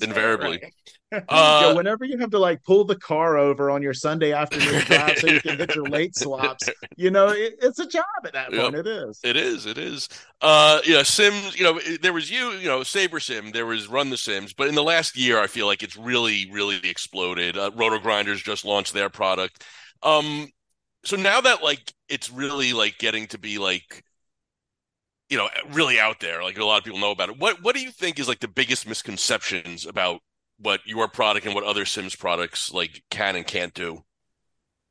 [0.00, 0.62] invariably.
[1.28, 5.16] Uh, whenever you have to like pull the car over on your Sunday afternoon drive
[5.16, 8.50] so you can get your late swaps, you know, it, it's a job at that
[8.50, 8.74] point.
[8.74, 9.20] It is.
[9.22, 9.66] It is.
[9.66, 10.08] It is.
[10.40, 11.56] Uh, yeah, Sims.
[11.56, 12.50] You know, there was you.
[12.50, 13.52] You know, Saber Sim.
[13.52, 14.52] There was Run the Sims.
[14.52, 17.56] But in the last year, I feel like it's really, really exploded.
[17.56, 19.64] Uh, Roto Grinders just launched their product.
[20.02, 20.48] Um,
[21.04, 24.02] so now that like it's really like getting to be like
[25.28, 27.74] you know really out there like a lot of people know about it what what
[27.74, 30.20] do you think is like the biggest misconceptions about
[30.58, 34.02] what your product and what other sims products like can and can't do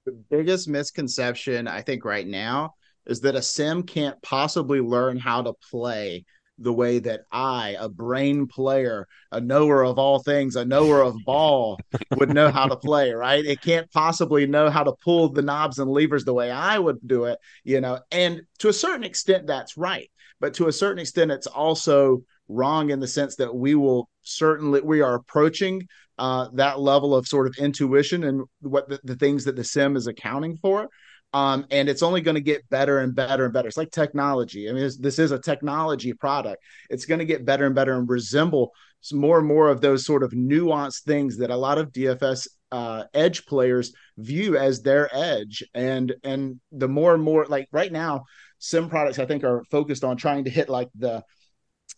[0.05, 2.73] the biggest misconception i think right now
[3.05, 6.25] is that a sim can't possibly learn how to play
[6.57, 11.15] the way that I, a brain player, a knower of all things, a knower of
[11.25, 11.77] ball,
[12.15, 13.43] would know how to play, right?
[13.43, 17.05] It can't possibly know how to pull the knobs and levers the way I would
[17.05, 17.99] do it, you know.
[18.09, 22.89] And to a certain extent, that's right but to a certain extent, it's also wrong
[22.89, 27.47] in the sense that we will certainly we are approaching uh, that level of sort
[27.47, 30.87] of intuition and what the, the things that the sim is accounting for.
[31.33, 33.67] Um, and it's only going to get better and better and better.
[33.67, 34.69] It's like technology.
[34.69, 36.63] I mean, this is a technology product.
[36.89, 38.71] It's going to get better and better and resemble
[39.11, 43.03] more and more of those sort of nuanced things that a lot of DFS uh,
[43.13, 45.63] edge players view as their edge.
[45.73, 48.23] And and the more and more like right now,
[48.59, 51.23] sim products I think are focused on trying to hit like the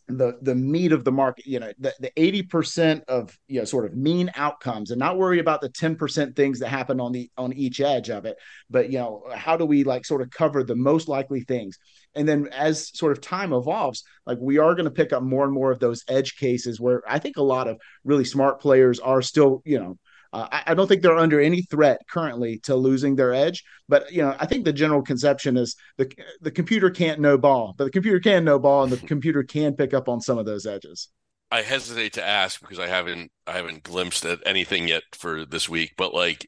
[0.08, 3.86] the the meat of the market you know the, the 80% of you know sort
[3.86, 7.52] of mean outcomes and not worry about the 10% things that happen on the on
[7.54, 8.38] each edge of it
[8.70, 11.78] but you know how do we like sort of cover the most likely things?
[12.16, 15.44] And then as sort of time evolves like we are going to pick up more
[15.44, 19.00] and more of those edge cases where i think a lot of really smart players
[19.00, 19.98] are still you know
[20.38, 23.64] uh, I, I, don't think they're under any threat currently to losing their edge.
[23.90, 27.74] But you know, I think the general conception is the the computer can't know ball,
[27.76, 30.46] but the computer can know ball, and the computer can pick up on some of
[30.46, 31.10] those edges.
[31.50, 35.68] I hesitate to ask because I haven't I haven't glimpsed at anything yet for this
[35.68, 35.94] week.
[35.98, 36.48] But like,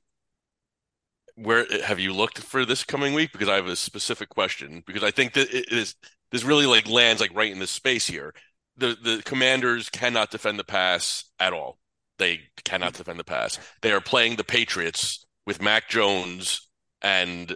[1.33, 3.31] where have you looked for this coming week?
[3.31, 4.83] Because I have a specific question.
[4.85, 5.95] Because I think that it is
[6.31, 8.35] this really like lands like right in this space here.
[8.77, 11.79] The the commanders cannot defend the pass at all.
[12.19, 13.57] They cannot defend the pass.
[13.81, 16.69] They are playing the Patriots with Mac Jones
[17.01, 17.55] and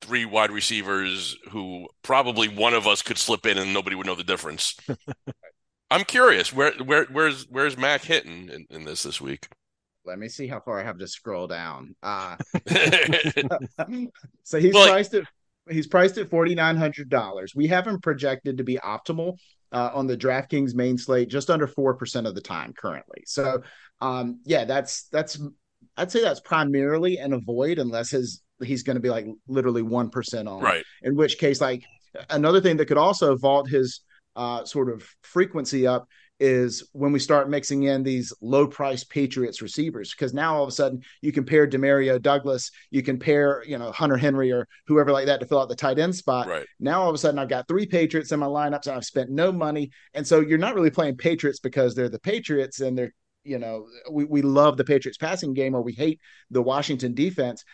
[0.00, 4.14] three wide receivers who probably one of us could slip in and nobody would know
[4.14, 4.76] the difference.
[5.90, 9.48] I'm curious where where where's where's Mac hitting in, in, this this week?
[10.04, 11.94] Let me see how far I have to scroll down.
[12.02, 12.36] Uh,
[14.42, 15.24] so he's well, priced at
[15.70, 17.54] he's priced at forty nine hundred dollars.
[17.54, 19.38] We have him projected to be optimal
[19.72, 23.22] uh, on the DraftKings main slate just under four percent of the time currently.
[23.26, 23.62] So
[24.04, 25.40] um, yeah, that's that's
[25.96, 30.10] I'd say that's primarily an avoid unless his he's going to be like literally one
[30.10, 30.60] percent on.
[30.60, 30.84] Right.
[31.02, 31.84] In which case, like
[32.28, 34.00] another thing that could also vault his
[34.36, 36.06] uh, sort of frequency up
[36.40, 40.10] is when we start mixing in these low price Patriots receivers.
[40.12, 44.16] Because now all of a sudden you compare Demario Douglas, you compare, you know, Hunter
[44.16, 46.48] Henry or whoever like that to fill out the tight end spot.
[46.48, 46.66] Right.
[46.80, 49.30] Now all of a sudden I've got three Patriots in my lineups and I've spent
[49.30, 49.92] no money.
[50.12, 53.14] And so you're not really playing Patriots because they're the Patriots and they're
[53.44, 57.64] you know, we, we love the Patriots passing game or we hate the Washington defense.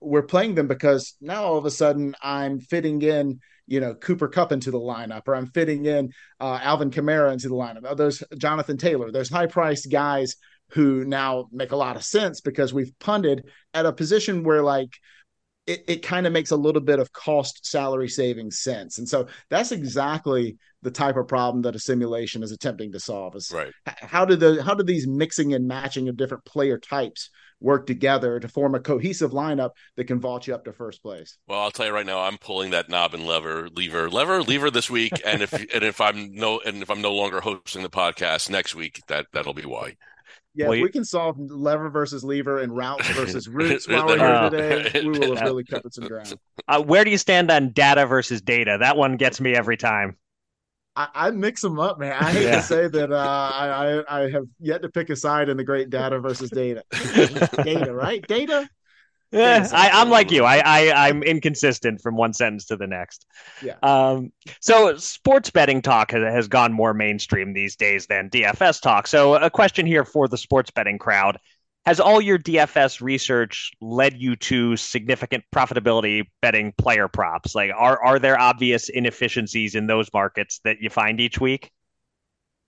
[0.00, 4.28] We're playing them because now all of a sudden I'm fitting in, you know, Cooper
[4.28, 7.96] Kupp into the lineup, or I'm fitting in uh, Alvin Kamara into the lineup.
[7.96, 9.12] There's Jonathan Taylor.
[9.12, 10.36] There's high priced guys
[10.70, 14.98] who now make a lot of sense because we've punted at a position where like
[15.66, 18.98] it, it kind of makes a little bit of cost salary saving sense.
[18.98, 23.36] And so that's exactly the type of problem that a simulation is attempting to solve
[23.36, 23.72] is right.
[23.86, 27.30] how do the how do these mixing and matching of different player types
[27.62, 31.38] work together to form a cohesive lineup that can vault you up to first place.
[31.46, 34.70] Well, I'll tell you right now, I'm pulling that knob and lever, lever, lever, lever
[34.70, 37.90] this week, and if and if I'm no and if I'm no longer hosting the
[37.90, 39.96] podcast next week, that that'll be why.
[40.54, 44.18] Yeah, Well, if we can solve lever versus lever and routes versus routes while we're
[44.18, 46.38] here today, we will have really covered some ground.
[46.68, 48.76] Uh, where do you stand on data versus data?
[48.80, 50.16] That one gets me every time.
[50.94, 52.12] I, I mix them up, man.
[52.12, 52.56] I hate Yeah.
[52.56, 53.16] to say that uh,
[53.54, 56.84] I, I I have yet to pick a side in the great data versus data.
[57.64, 58.22] data, right?
[58.26, 58.68] Data.
[59.32, 60.44] Eh, I, I'm like you.
[60.44, 63.26] I, I I'm inconsistent from one sentence to the next.
[63.62, 63.76] Yeah.
[63.82, 64.32] Um.
[64.60, 69.06] So sports betting talk has, has gone more mainstream these days than DFS talk.
[69.06, 71.38] So a question here for the sports betting crowd:
[71.86, 77.54] Has all your DFS research led you to significant profitability betting player props?
[77.54, 81.70] Like, are are there obvious inefficiencies in those markets that you find each week?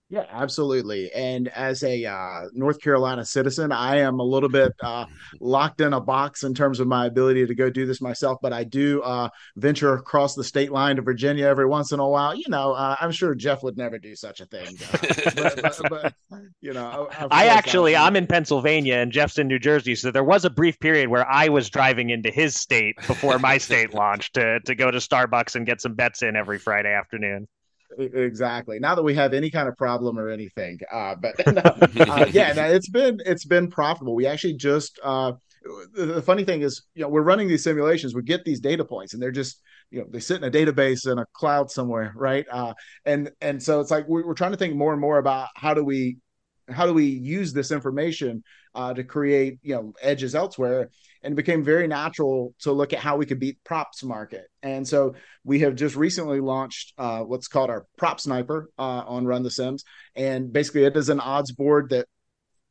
[0.07, 1.11] Yeah, absolutely.
[1.13, 5.05] And as a uh, North Carolina citizen, I am a little bit uh,
[5.39, 8.37] locked in a box in terms of my ability to go do this myself.
[8.39, 12.07] But I do uh, venture across the state line to Virginia every once in a
[12.07, 12.35] while.
[12.35, 14.77] You know, uh, I'm sure Jeff would never do such a thing.
[14.93, 14.97] uh,
[15.35, 19.95] but, but, but, you know, I actually, I'm in Pennsylvania and Jeff's in New Jersey,
[19.95, 23.57] so there was a brief period where I was driving into his state before my
[23.57, 27.47] state launched to to go to Starbucks and get some bets in every Friday afternoon.
[27.97, 28.79] Exactly.
[28.79, 32.53] Now that we have any kind of problem or anything, uh, but no, uh, yeah,
[32.53, 34.15] no, it's been it's been profitable.
[34.15, 35.33] We actually just uh,
[35.93, 38.13] the, the funny thing is, you know, we're running these simulations.
[38.13, 41.09] We get these data points, and they're just you know they sit in a database
[41.09, 42.45] in a cloud somewhere, right?
[42.51, 42.73] Uh,
[43.05, 45.73] and and so it's like we're, we're trying to think more and more about how
[45.73, 46.17] do we
[46.69, 50.89] how do we use this information uh, to create you know edges elsewhere
[51.25, 54.45] and it became very natural to look at how we could beat props market.
[54.61, 59.25] And so we have just recently launched uh, what's called our prop sniper uh, on
[59.25, 59.83] run the sims.
[60.15, 62.07] And basically it is an odds board that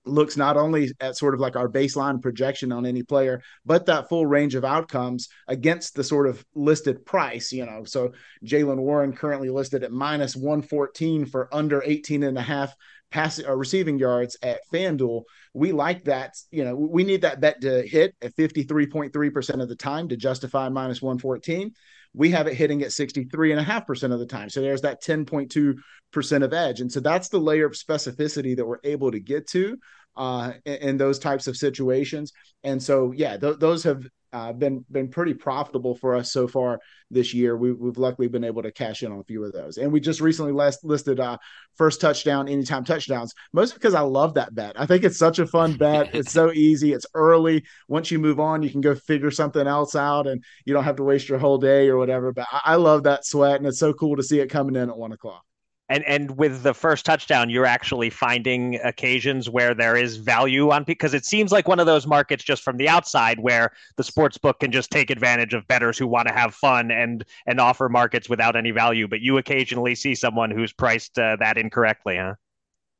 [0.07, 4.07] looks not only at sort of like our baseline projection on any player but that
[4.07, 7.85] full range of outcomes against the sort of listed price you know.
[7.85, 8.13] So
[8.45, 12.75] Jaylen Warren currently listed at minus 114 for under 18 and a half
[13.15, 15.23] passing or receiving yards at FanDuel.
[15.55, 16.35] We like that.
[16.51, 20.69] You know, we need that bet to hit at 53.3% of the time to justify
[20.69, 21.71] minus 114.
[22.13, 24.51] We have it hitting at 63.5% of the time.
[24.51, 26.81] So there's that 10.2% of edge.
[26.81, 29.79] And so that's the layer of specificity that we're able to get to
[30.17, 32.33] uh, in, in those types of situations.
[32.65, 36.81] And so, yeah, th- those have uh, been been pretty profitable for us so far
[37.11, 37.57] this year.
[37.57, 40.01] We, we've luckily been able to cash in on a few of those, and we
[40.01, 41.39] just recently last listed uh,
[41.77, 44.79] first touchdown, anytime touchdowns, mostly because I love that bet.
[44.79, 46.15] I think it's such a fun bet.
[46.15, 46.93] It's so easy.
[46.93, 47.65] It's early.
[47.89, 50.97] Once you move on, you can go figure something else out, and you don't have
[50.97, 52.33] to waste your whole day or whatever.
[52.33, 54.91] But I, I love that sweat, and it's so cool to see it coming in
[54.91, 55.45] at one o'clock.
[55.89, 60.85] And and with the first touchdown, you're actually finding occasions where there is value on
[60.85, 64.39] because it seems like one of those markets just from the outside where the sports
[64.39, 67.89] book can just take advantage of bettors who want to have fun and and offer
[67.89, 69.07] markets without any value.
[69.07, 72.35] But you occasionally see someone who's priced uh, that incorrectly, huh?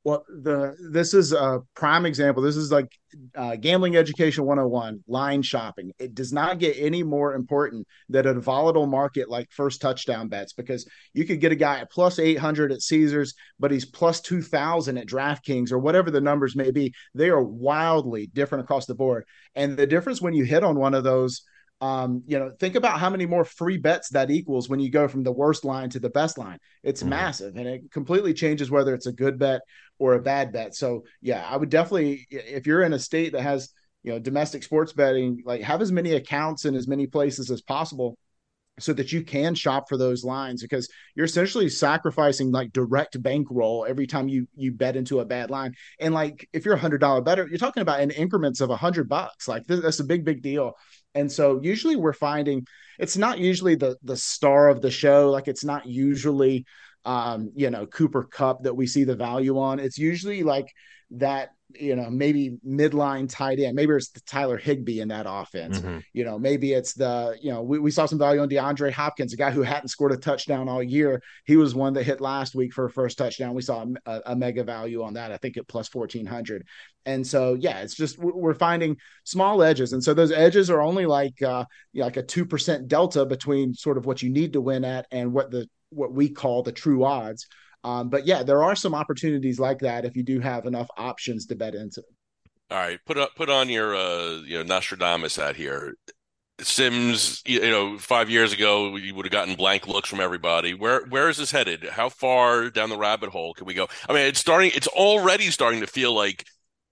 [0.05, 2.43] Well, the this is a prime example.
[2.43, 2.91] This is like
[3.33, 5.93] uh, gambling education 101, line shopping.
[5.97, 10.53] It does not get any more important than a volatile market like first touchdown bets
[10.53, 14.95] because you could get a guy at plus 800 at Caesars, but he's plus 2000
[14.99, 16.93] at DraftKings or whatever the numbers may be.
[17.15, 19.25] They are wildly different across the board.
[19.55, 21.41] And the difference when you hit on one of those
[21.81, 25.07] um, you know, think about how many more free bets that equals when you go
[25.07, 26.57] from the worst line to the best line.
[26.83, 27.09] It's Mhm.
[27.09, 29.61] massive and it completely changes whether it's a good bet
[29.99, 30.75] or a bad bet.
[30.75, 33.69] So, yeah, I would definitely, if you're in a state that has,
[34.03, 37.61] you know, domestic sports betting, like have as many accounts in as many places as
[37.61, 38.17] possible
[38.77, 43.85] so that you can shop for those lines because you're essentially sacrificing like direct bankroll
[43.87, 46.97] every time you you bet into a bad line and like if you're a hundred
[46.99, 50.03] dollar better you're talking about in increments of a hundred bucks like this, that's a
[50.03, 50.73] big big deal
[51.15, 52.67] and so usually we're finding
[52.99, 55.31] it's not usually the the star of the show.
[55.31, 56.65] Like it's not usually
[57.05, 59.79] um you know Cooper Kupp that we see the value on.
[59.79, 60.73] It's usually like
[61.11, 65.79] that you know maybe midline tight end maybe it's the Tyler Higbee in that offense
[65.79, 66.03] Mhm.
[66.13, 69.33] you know, maybe it's the, you know, we, we saw some value on DeAndre Hopkins,
[69.33, 71.21] a guy who hadn't scored a touchdown all year.
[71.45, 73.53] He was one that hit last week for a first touchdown.
[73.55, 76.65] We saw a, a mega value on that, I think at plus 1400.
[77.05, 79.93] And so, yeah, it's just, we're we're finding small edges.
[79.93, 83.73] And so those edges are only like, uh, you know, like a 2% delta between
[83.73, 86.71] sort of what you need to win at and what the, what we call the
[86.71, 87.47] true odds.
[87.85, 91.45] Um, but yeah, there are some opportunities like that if you do have enough options
[91.45, 92.01] to bet into.
[92.71, 95.93] All right, put up, put on your uh, you know Nostradamus hat here.
[96.61, 100.73] Sims, you, know, five years ago you would have gotten blank looks from everybody.
[100.73, 101.83] Where where is this headed?
[101.83, 103.87] How far down the rabbit hole can we go?
[104.09, 104.71] I mean, it's starting.
[104.73, 106.43] It's already starting to feel like,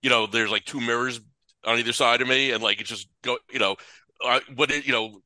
[0.03, 1.19] you know, there's like two mirrors
[1.65, 3.39] on either side of me, and like it's just go.
[3.51, 3.77] You know,
[4.23, 5.21] uh, what you know.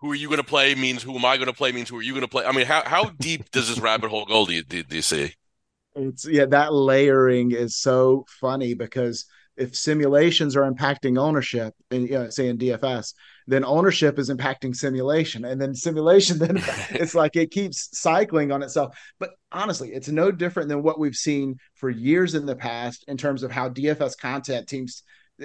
[0.00, 1.98] Who are you going to play means who am I going to play means who
[1.98, 2.44] are you going to play?
[2.44, 4.46] I mean, how how deep does this rabbit hole go?
[4.46, 5.34] Do you do, do you see?
[5.94, 9.26] It's yeah, that layering is so funny because
[9.56, 13.12] if simulations are impacting ownership, and you know, say in DFS,
[13.46, 16.56] then ownership is impacting simulation, and then simulation then
[16.90, 18.96] it's like it keeps cycling on itself.
[19.18, 23.18] But honestly, it's no different than what we've seen for years in the past in
[23.18, 25.02] terms of how DFS content teams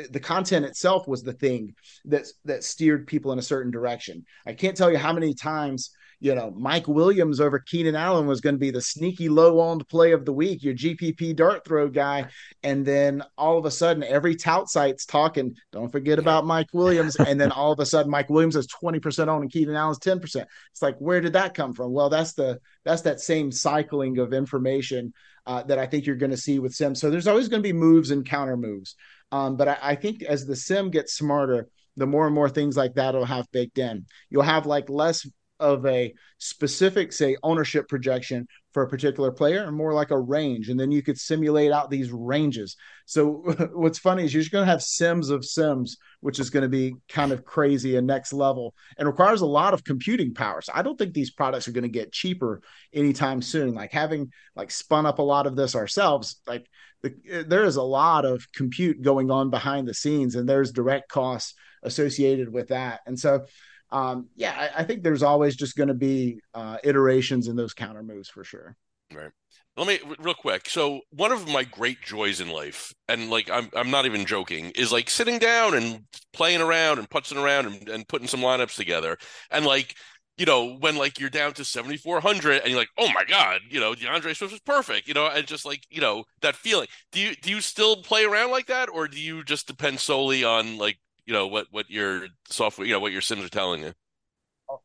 [0.10, 1.74] the content itself was the thing
[2.06, 4.26] that that steered people in a certain direction.
[4.46, 8.42] I can't tell you how many times you know, Mike Williams over Keenan Allen was
[8.42, 11.88] going to be the sneaky low owned play of the week, your GPP dart throw
[11.88, 12.28] guy.
[12.64, 17.16] And then all of a sudden, every tout site's talking, don't forget about Mike Williams.
[17.18, 20.46] and then all of a sudden, Mike Williams is 20% owned and Keenan Allen's 10%.
[20.72, 21.92] It's like, where did that come from?
[21.92, 25.14] Well, that's the, that's that same cycling of information
[25.46, 27.00] uh, that I think you're going to see with Sims.
[27.00, 28.96] So there's always going to be moves and counter moves.
[29.36, 31.68] Um, but I, I think as the Sim gets smarter,
[31.98, 34.06] the more and more things like that will have baked in.
[34.30, 35.28] You'll have like less
[35.60, 40.70] of a specific, say, ownership projection for a particular player and more like a range.
[40.70, 42.76] And then you could simulate out these ranges.
[43.06, 46.64] So what's funny is you're just going to have sims of sims, which is going
[46.64, 50.62] to be kind of crazy and next level and requires a lot of computing power.
[50.62, 52.62] So I don't think these products are going to get cheaper
[52.94, 53.74] anytime soon.
[53.74, 56.66] Like having like spun up a lot of this ourselves, like
[57.10, 61.10] the, there is a lot of compute going on behind the scenes and there's direct
[61.10, 61.54] costs
[61.84, 63.02] associated with that.
[63.06, 63.46] And so
[63.92, 67.74] um, yeah, I, I, think there's always just going to be uh, iterations in those
[67.74, 68.76] counter moves for sure.
[69.14, 69.32] Right.
[69.78, 70.70] Let me real quick.
[70.70, 74.72] So one of my great joys in life, and like I'm I'm not even joking,
[74.76, 78.76] is like sitting down and playing around and putzing around and, and putting some lineups
[78.76, 79.18] together.
[79.52, 79.96] And like,
[80.38, 83.80] you know, when like you're down to 7,400 and you're like, oh my God, you
[83.80, 86.88] know, D'Andre Swift was perfect, you know, and just like, you know, that feeling.
[87.12, 90.44] Do you do you still play around like that, or do you just depend solely
[90.44, 93.82] on like you know what what your software you know what your sims are telling
[93.82, 93.94] you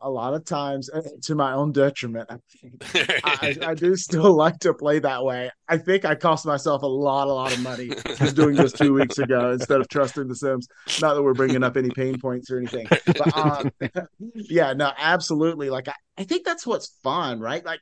[0.00, 2.28] a lot of times uh, to my own detriment.
[2.94, 5.50] I, I, do still like to play that way.
[5.68, 8.92] I think i cost myself a lot a lot of money just doing this two
[8.92, 10.68] weeks ago instead of trusting the sims.
[11.00, 13.70] Not that we're bringing up any pain points or anything but um,
[14.34, 15.70] yeah no absolutely.
[15.70, 17.64] Like I, I think that's what's fun right?
[17.64, 17.80] Like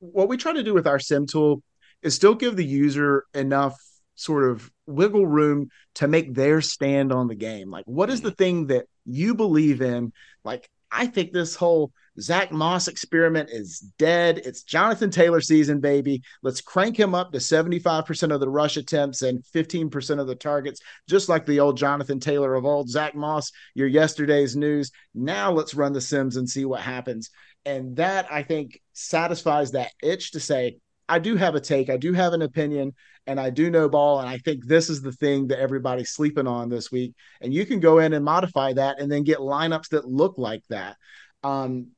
[0.00, 1.62] what we try to do with our sim tool
[2.02, 3.76] is still give the user enough
[4.14, 7.70] sort of wiggle room to make their stand on the game.
[7.70, 10.12] Like, what is the thing that you believe in?
[10.44, 14.38] Like, I think this whole Zack Moss experiment is dead.
[14.44, 16.22] It's Jonathan Taylor season, baby.
[16.42, 20.80] Let's crank him up to 75% of the rush attempts and 15% of the targets,
[21.08, 22.88] just like the old Jonathan Taylor of old.
[22.88, 24.90] Zack Moss, your yesterday's news.
[25.14, 27.30] Now let's run the Sims and see what happens.
[27.64, 30.78] And that, I think, satisfies that itch to say,
[31.08, 32.94] I do have a take, I do have an opinion,
[33.28, 34.20] and I do know ball.
[34.20, 37.14] And I think this is the thing that everybody's sleeping on this week.
[37.42, 40.62] And you can go in and modify that and then get lineups that look like
[40.70, 40.96] that.
[41.44, 41.88] Um,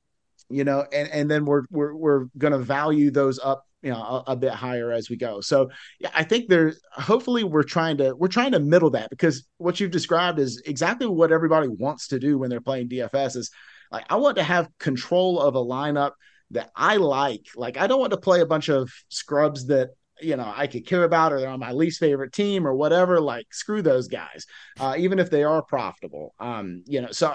[0.50, 4.32] you know, and, and then we're we're we're gonna value those up you know a,
[4.32, 5.70] a, bit higher as we go so
[6.00, 9.80] yeah i think there's hopefully we're trying to we're trying to middle that because what
[9.80, 13.50] you've described is exactly what everybody wants to do when they're playing dfs is
[13.90, 16.12] like i want to have control of a lineup
[16.50, 17.46] that I like.
[17.56, 19.90] Like I don't want to play a bunch of scrubs that
[20.22, 23.20] you know I could care about or they're on my least favorite team or whatever.
[23.20, 24.46] Like screw those guys,
[24.78, 26.34] uh, even if they are profitable.
[26.38, 27.34] Um, you know, so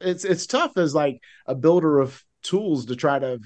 [0.00, 3.40] it's it's tough as like a builder of tools to try to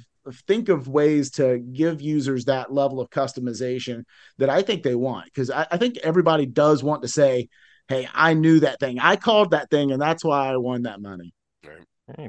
[0.47, 4.05] think of ways to give users that level of customization
[4.39, 7.49] that I think they want because I, I think everybody does want to say,
[7.89, 8.99] "Hey, I knew that thing.
[8.99, 11.33] I called that thing, and that's why I won that money."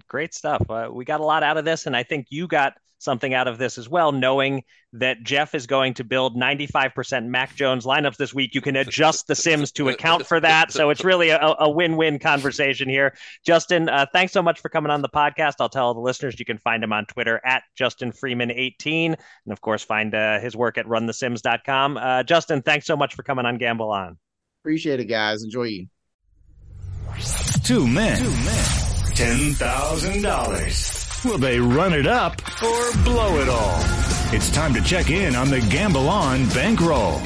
[0.07, 0.69] Great stuff.
[0.69, 3.47] Uh, we got a lot out of this, and I think you got something out
[3.47, 8.17] of this as well, knowing that Jeff is going to build 95% Mac Jones lineups
[8.17, 8.53] this week.
[8.53, 10.71] You can adjust the Sims to account for that.
[10.71, 13.15] So it's really a, a win win conversation here.
[13.45, 15.55] Justin, uh, thanks so much for coming on the podcast.
[15.59, 19.05] I'll tell the listeners you can find him on Twitter at Justin Freeman18.
[19.05, 19.17] And
[19.51, 21.97] of course, find uh, his work at runthesims.com.
[21.97, 24.17] Uh, Justin, thanks so much for coming on Gamble On.
[24.61, 25.43] Appreciate it, guys.
[25.43, 25.87] Enjoy you.
[27.63, 28.17] Two men.
[28.17, 28.81] Two men
[29.21, 31.00] $10,000.
[31.23, 33.79] Will they run it up or blow it all?
[34.33, 37.21] It's time to check in on the Gamble On bankroll.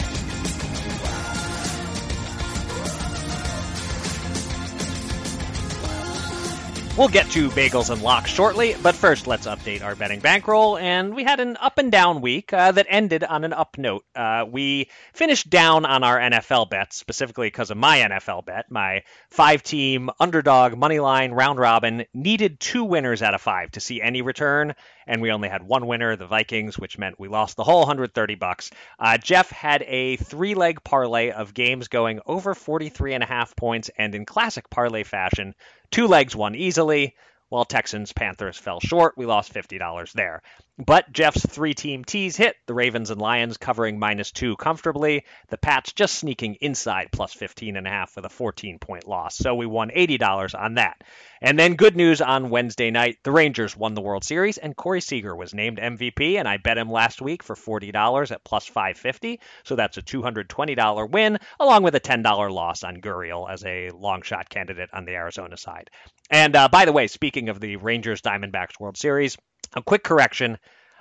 [6.97, 10.77] We'll get to bagels and locks shortly, but first let's update our betting bankroll.
[10.77, 14.05] And we had an up and down week uh, that ended on an up note.
[14.15, 18.71] Uh, we finished down on our NFL bets, specifically because of my NFL bet.
[18.71, 23.81] My five team underdog money line round robin needed two winners out of five to
[23.81, 24.73] see any return,
[25.05, 28.35] and we only had one winner, the Vikings, which meant we lost the whole 130
[28.35, 28.71] bucks.
[28.97, 33.53] Uh, Jeff had a three leg parlay of games going over 43 and a half
[33.53, 35.55] points, and in classic parlay fashion,
[35.95, 37.15] Two legs won easily.
[37.47, 39.17] while Texans Panthers fell short.
[39.17, 40.41] We lost $50 there.
[40.78, 45.23] But Jeff's three team tease hit the Ravens and Lions covering minus two comfortably.
[45.47, 49.38] The Pats just sneaking inside plus 15 and a half with a 14 point loss.
[49.38, 51.01] So we won $80 on that.
[51.41, 54.99] And then good news on Wednesday night the Rangers won the World Series and Corey
[54.99, 56.38] Seager was named MVP.
[56.38, 59.39] And I bet him last week for $40 at plus 550.
[59.63, 64.23] So that's a $220 win, along with a $10 loss on Gurriel as a long
[64.23, 65.89] shot candidate on the Arizona side.
[66.30, 69.38] And uh, by the way, speaking of the Rangers Diamondbacks World Series,
[69.76, 70.57] a quick correction.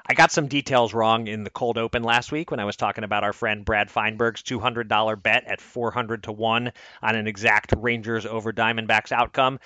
[0.07, 3.05] I got some details wrong in the cold open last week when I was talking
[3.05, 6.73] about our friend Brad Feinberg's $200 bet at 400 to 1
[7.03, 9.61] on an exact Rangers over Diamondbacks outcome.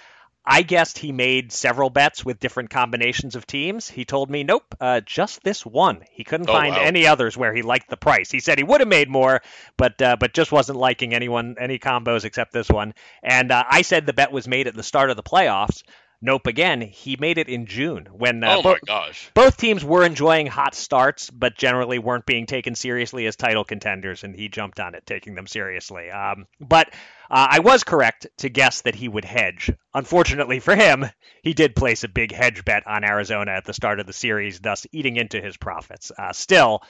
[0.50, 3.90] I guessed he made several bets with different combinations of teams.
[3.90, 6.02] He told me, nope, uh, just this one.
[6.10, 6.80] He couldn't Oh, find wow.
[6.82, 8.30] any others where he liked the price.
[8.30, 9.42] He said he would have made more,
[9.76, 12.94] but uh, but just wasn't liking anyone any combos except this one.
[13.22, 15.82] And uh, I said the bet was made at the start of the playoffs.
[16.20, 19.30] Nope, again, he made it in June when uh, oh bo- my gosh.
[19.34, 24.24] both teams were enjoying hot starts, but generally weren't being taken seriously as title contenders,
[24.24, 26.10] and he jumped on it, taking them seriously.
[26.10, 26.88] Um, but
[27.30, 29.70] uh, I was correct to guess that he would hedge.
[29.94, 31.06] Unfortunately for him,
[31.42, 34.58] he did place a big hedge bet on Arizona at the start of the series,
[34.58, 36.10] thus eating into his profits.
[36.18, 36.82] Uh, still,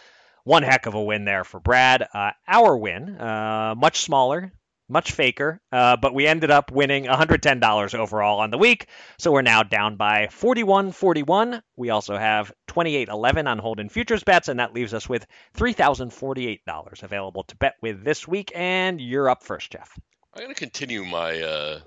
[0.44, 2.08] one heck of a win there for Brad.
[2.14, 4.52] Uh, our win, uh, much smaller,
[4.88, 8.86] much faker, uh, but we ended up winning $110 overall on the week.
[9.18, 11.62] So we're now down by 41 41.
[11.76, 15.26] We also have 28 11 on Holden Futures bets, and that leaves us with
[15.56, 18.52] $3,048 available to bet with this week.
[18.54, 19.98] And you're up first, Jeff.
[20.34, 21.80] I'm going to continue my uh,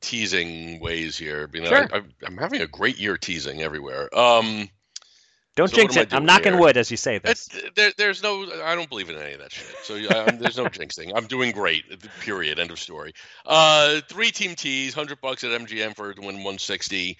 [0.00, 1.48] teasing ways here.
[1.52, 1.88] You know, Sure.
[1.92, 4.16] I, I, I'm having a great year teasing everywhere.
[4.16, 4.68] Um,
[5.58, 6.14] Don't So jinx it.
[6.14, 6.60] I'm knocking here?
[6.60, 7.48] wood as you say this.
[7.52, 9.74] It, there, there's no, I don't believe in any of that shit.
[9.82, 11.10] So there's no jinxing.
[11.16, 11.82] I'm doing great.
[12.20, 12.60] Period.
[12.60, 13.12] End of story.
[13.44, 17.18] Uh, three team teas, hundred bucks at MGM for to win 160.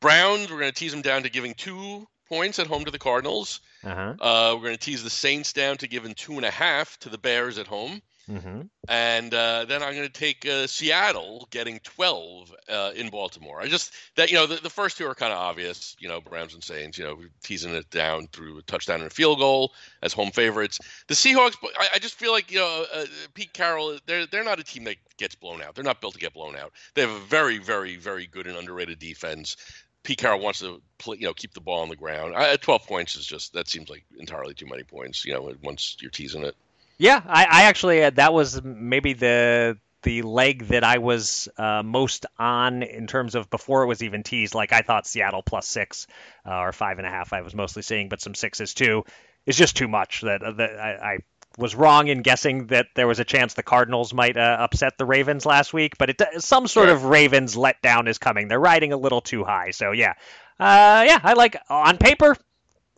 [0.00, 3.00] Browns, we're going to tease them down to giving two points at home to the
[3.00, 3.60] Cardinals.
[3.82, 4.14] Uh-huh.
[4.20, 7.08] Uh, we're going to tease the Saints down to giving two and a half to
[7.08, 8.00] the Bears at home.
[8.28, 13.60] Hmm And uh, then I'm going to take uh, Seattle getting 12 uh, in Baltimore.
[13.60, 15.96] I just that you know the, the first two are kind of obvious.
[15.98, 16.98] You know, Browns and Saints.
[16.98, 20.78] You know, teasing it down through a touchdown and a field goal as home favorites.
[21.08, 21.56] The Seahawks.
[21.78, 23.98] I, I just feel like you know uh, Pete Carroll.
[24.06, 25.74] They're they're not a team that gets blown out.
[25.74, 26.72] They're not built to get blown out.
[26.94, 29.56] They have a very very very good and underrated defense.
[30.04, 32.34] Pete Carroll wants to play, you know, keep the ball on the ground.
[32.36, 35.24] I, 12 points is just that seems like entirely too many points.
[35.24, 36.56] You know, once you're teasing it.
[36.98, 41.82] Yeah, I, I actually uh, that was maybe the the leg that I was uh,
[41.84, 44.54] most on in terms of before it was even teased.
[44.54, 46.06] Like I thought Seattle plus six
[46.46, 47.32] uh, or five and a half.
[47.32, 49.04] I was mostly seeing, but some sixes too.
[49.46, 50.20] Is just too much.
[50.22, 51.18] That, that I, I
[51.58, 55.04] was wrong in guessing that there was a chance the Cardinals might uh, upset the
[55.04, 56.90] Ravens last week, but it, some sort Right.
[56.90, 58.46] of Ravens letdown is coming.
[58.48, 59.72] They're riding a little too high.
[59.72, 60.14] So yeah,
[60.60, 62.36] uh, yeah, I like on paper.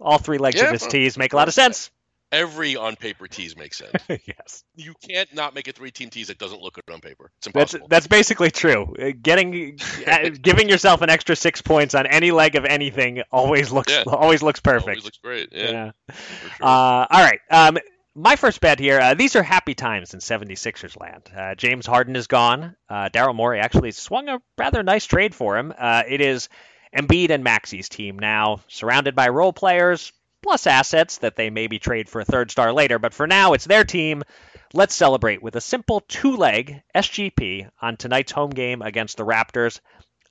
[0.01, 1.90] All three legs Yeah, of this well, tease make a lot of sense.
[2.35, 3.93] Every on paper tease makes sense.
[4.09, 4.64] yes.
[4.74, 7.30] you can't not make a three team tease that doesn't look good on paper.
[7.39, 7.87] It's That's impossible.
[7.89, 8.95] that's basically true.
[9.01, 13.70] Uh, Getting uh, giving yourself an extra six points on any leg of anything always
[13.72, 14.05] looks Yeah.
[14.07, 14.89] always looks perfect.
[14.89, 15.49] Always looks great.
[15.53, 15.70] Yeah.
[15.70, 15.91] yeah.
[16.59, 16.66] sure.
[16.66, 17.41] Uh, all right.
[17.51, 17.78] Um,
[18.16, 19.01] my first bet here.
[19.01, 21.22] Uh, these are happy times in 76ers land.
[21.37, 22.76] Uh, James Harden is gone.
[22.89, 25.72] Uh, Daryl Morey actually swung a rather nice trade for him.
[25.76, 26.49] Uh, it is
[26.97, 30.12] Embiid and Maxey's team now, surrounded by role players
[30.45, 32.99] plus assets that they maybe trade for a third star later.
[32.99, 34.22] But for now, it's their team.
[34.74, 39.80] Let's celebrate with a simple two-leg SGP on tonight's home game against the Raptors.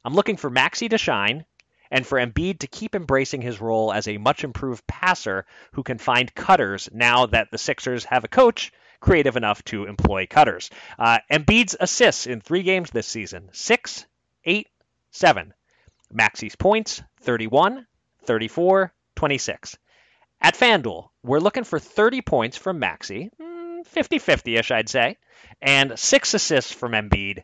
[0.06, 1.46] I'm looking for Maxey to shine
[1.90, 5.98] and for Embiid to keep embracing his role as a much improved passer who can
[5.98, 10.70] find cutters now that the Sixers have a coach creative enough to employ cutters.
[11.00, 14.06] Uh, Embiid's assists in three games this season six,
[14.46, 14.68] eight,
[15.10, 15.56] seven.
[16.12, 17.88] Maxey's points 31,
[18.26, 19.78] 34, 26.
[20.44, 23.32] At FanDuel, we're looking for 30 points from Maxey,
[23.86, 25.18] 50 50 ish, I'd say,
[25.62, 27.44] and six assists from Embiid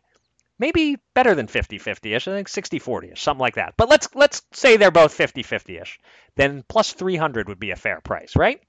[0.58, 2.28] maybe better than 50-50ish.
[2.28, 3.74] I think 60-40ish, something like that.
[3.78, 5.96] But let's let's say they're both 50-50ish.
[6.36, 8.60] Then plus 300 would be a fair price, right?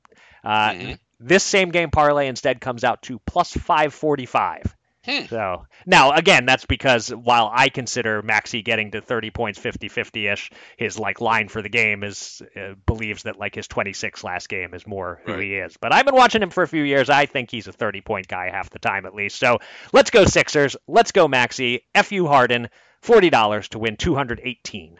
[0.43, 0.99] Uh, Mhm.
[1.23, 4.75] This same game parlay instead comes out to plus 545.
[5.03, 5.25] Hmm.
[5.25, 10.99] So now again, that's because while I consider Maxey getting to 30 points 50-50ish, his
[10.99, 14.85] like line for the game is uh, believes that like his 26 last game is
[14.85, 15.41] more who Right.
[15.41, 15.75] he is.
[15.77, 17.09] But I've been watching him for a few years.
[17.09, 19.39] I think he's a 30 point guy half the time at least.
[19.39, 19.57] So
[19.91, 20.75] let's go Sixers.
[20.87, 21.83] Let's go Maxey.
[22.03, 22.69] Fu Harden.
[23.01, 24.99] Forty dollars to win 218.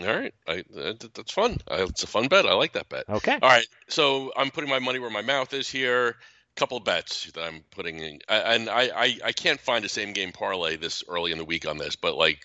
[0.00, 1.58] All right, I, that, that's fun.
[1.68, 2.46] I, it's a fun bet.
[2.46, 3.08] I like that bet.
[3.08, 3.32] Okay.
[3.42, 6.14] All right, so I'm putting my money where my mouth is here.
[6.58, 10.32] Couple bets that I'm putting in, and I, I I can't find a same game
[10.32, 12.40] parlay this early in the week on this, but like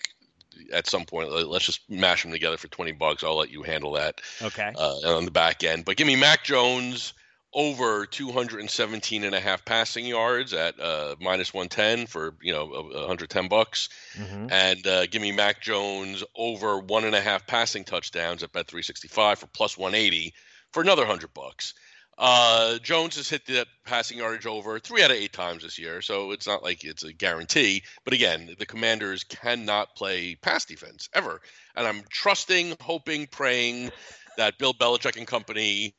[0.72, 1.30] at some point.
[1.30, 3.24] Let's just mash them together for 20 bucks.
[3.24, 4.20] I'll let you handle that.
[4.40, 4.72] Okay.
[4.76, 7.12] Uh, on the back end, but give me Mac Jones
[7.54, 13.48] over 217 and a half passing yards at uh, minus 110 for you know 110
[13.48, 13.88] bucks
[14.18, 14.48] mm-hmm.
[14.50, 18.66] and uh, give me mac jones over one and a half passing touchdowns at bet
[18.66, 20.34] 365 for plus 180
[20.72, 21.74] for another 100 bucks
[22.18, 26.00] uh, jones has hit the passing yardage over three out of eight times this year
[26.00, 27.82] so it's not like it's a guarantee.
[28.04, 31.40] But again the commanders cannot play pass defense ever.
[31.76, 33.90] And i'm trusting hoping praying
[34.36, 35.94] that bill belichick and company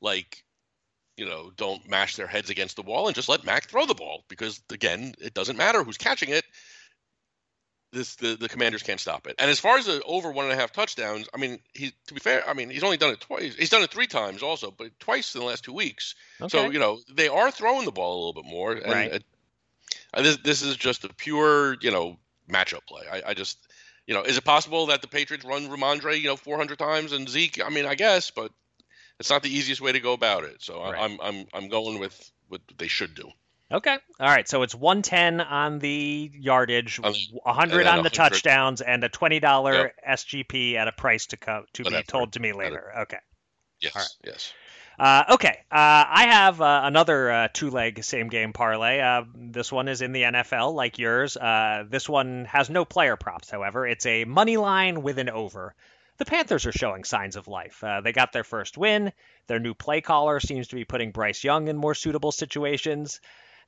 [0.00, 0.44] like
[1.16, 3.94] you know don't mash their heads against the wall and just let Mac throw the
[3.94, 4.24] ball.
[4.28, 6.44] Because again it doesn't matter who's catching it.
[7.94, 9.36] This the, the commanders can't stop it.
[9.38, 12.14] And as far as the over one and a half touchdowns, I mean he to
[12.14, 13.54] be fair, I mean he's only done it twice.
[13.54, 16.14] He's done it three times also, but twice in the last two weeks.
[16.40, 16.48] Okay.
[16.48, 18.72] So you know they are throwing the ball a little bit more.
[18.72, 19.24] And right.
[20.12, 22.18] uh, this this is just a pure you know
[22.50, 23.04] matchup play.
[23.10, 23.58] I, I just
[24.06, 27.28] you know, is it possible that the Patriots run Rhamondre, you know, 400 times and
[27.28, 27.64] Zeke?
[27.64, 28.52] I mean, I guess, but
[29.18, 30.62] it's not the easiest way to go about it.
[30.62, 30.94] So right.
[30.98, 33.30] I'm I'm I'm going with what they should do.
[33.74, 33.98] Okay.
[34.20, 34.48] All right.
[34.48, 39.94] So it's 110 on the yardage, 100 on the touchdowns, and a $20 yep.
[40.08, 42.92] SGP at a price to co- to be told to me later.
[43.00, 43.18] Okay.
[43.80, 44.16] Yes.
[44.24, 44.52] Yes.
[44.96, 49.00] Uh, okay, uh, I have uh, another uh, two-leg same-game parlay.
[49.00, 51.36] Uh, this one is in the NFL, like yours.
[51.36, 53.88] Uh, this one has no player props, however.
[53.88, 55.74] It's a money line with an over
[56.16, 57.82] the Panthers are showing signs of life.
[57.82, 59.12] Uh, they got their first win.
[59.48, 63.20] Their new play caller seems to be putting Bryce Young in more suitable situations.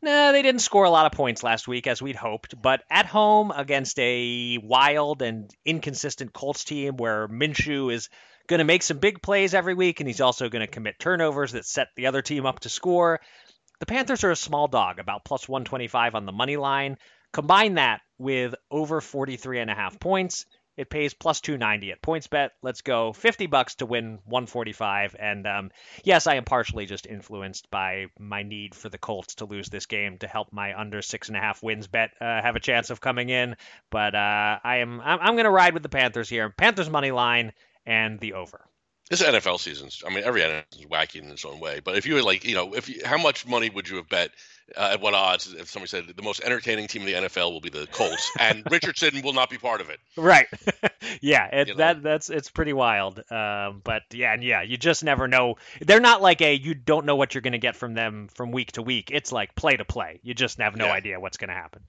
[0.03, 3.07] Nah, they didn't score a lot of points last week as we'd hoped, but at
[3.07, 8.09] home against a wild and inconsistent Colts team where Minshew is
[8.47, 11.53] going to make some big plays every week and he's also going to commit turnovers
[11.53, 13.21] that set the other team up to score.
[13.81, 16.99] The Panthers are a small dog, about plus 125 on the money line.
[17.33, 20.47] Combine that with over 43 and a half points,
[20.77, 22.51] it pays plus 290 at PointsBet.
[22.63, 25.17] Let's go 50 bucks to win 145.
[25.19, 25.71] And um,
[26.05, 29.87] yes, I am partially just influenced by my need for the Colts to lose this
[29.87, 32.91] game to help my under six and a half wins bet uh, have a chance
[32.91, 33.57] of coming in.
[33.91, 36.51] But uh, I am I'm, I'm going to ride with the Panthers here.
[36.51, 37.53] Panthers money line
[37.87, 38.67] and the over.
[39.09, 41.81] This NFL season, I mean, every NFL is wacky in its own way.
[41.81, 44.09] But if you were like, you know, if you, how much money would you have
[44.09, 44.33] bet
[44.77, 47.61] uh, at what odds if somebody said the most entertaining team in the NFL will
[47.61, 50.01] be the Colts and Richardson will not be part of it?
[50.17, 50.49] Right.
[51.21, 51.79] yeah, it, you know?
[51.79, 53.21] that that's it's pretty wild.
[53.31, 55.55] Um, but yeah, and yeah, you just never know.
[55.81, 58.51] They're not like a you don't know what you're going to get from them from
[58.51, 59.11] week to week.
[59.13, 60.19] It's like play to play.
[60.25, 60.93] You just have no yeah.
[60.93, 61.83] idea what's going to happen.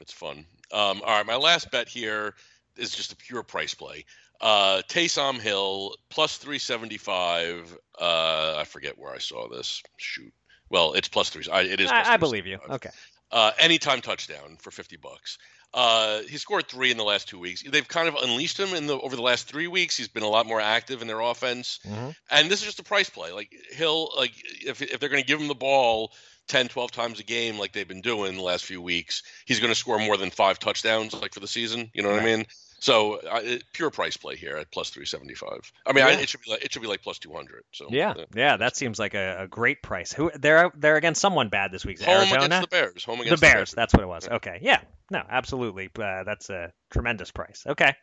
[0.00, 0.44] It's fun.
[0.72, 2.34] Um, all right, my last bet here
[2.76, 4.04] is just a pure price play.
[4.40, 7.76] Uh, Taysom Hill plus 375.
[8.00, 9.82] Uh, I forget where I saw this.
[9.96, 10.32] Shoot.
[10.70, 11.44] Well, it's plus three.
[11.50, 11.90] I, it is.
[11.90, 12.58] I, I believe you.
[12.68, 12.90] Okay.
[13.30, 15.38] Uh, anytime touchdown for 50 bucks.
[15.74, 17.62] Uh, he scored three in the last two weeks.
[17.62, 19.96] They've kind of unleashed him in the over the last three weeks.
[19.96, 22.10] He's been a lot more active in their offense, mm-hmm.
[22.30, 23.32] and this is just a price play.
[23.32, 24.32] Like Hill, like
[24.64, 26.12] if if they're going to give him the ball
[26.48, 29.70] 10, 12 times a game like they've been doing the last few weeks, he's going
[29.70, 31.90] to score more than five touchdowns like for the season.
[31.92, 32.28] You know what right.
[32.28, 32.46] I mean?
[32.80, 35.72] So uh, pure price play here at plus three seventy five.
[35.84, 36.16] I mean, yeah.
[36.16, 37.64] I, it should be like it should be like plus two hundred.
[37.72, 40.12] So yeah, uh, yeah, that seems like a, a, great price.
[40.12, 42.00] Who they're they're against someone bad this week.
[42.02, 42.44] Home Arizona?
[42.44, 43.04] against the Bears.
[43.04, 43.70] Home against the Bears.
[43.70, 44.28] The That's what it was.
[44.28, 45.88] Okay, yeah, no, absolutely.
[45.98, 47.64] Uh, that's a tremendous price.
[47.66, 47.94] Okay.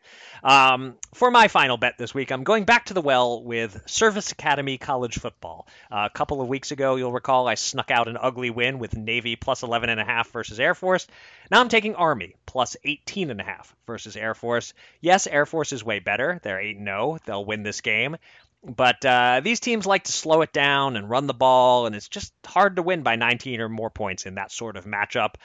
[0.44, 4.32] Um, for my final bet this week, I'm going back to the well with Service
[4.32, 5.68] Academy College Football.
[5.92, 8.98] Uh, a couple of weeks ago, you'll recall I snuck out an ugly win with
[8.98, 11.06] Navy plus 11.5 versus Air Force.
[11.52, 14.65] Now I'm taking Army plus 18.5 versus Air Force.
[15.02, 16.40] Yes, Air Force is way better.
[16.44, 17.18] They're 8 0.
[17.26, 18.18] They'll win this game.
[18.64, 22.10] But uh, these teams like to slow it down and run the ball, and it's
[22.10, 25.36] just hard to win by 19 or more points in that sort of matchup.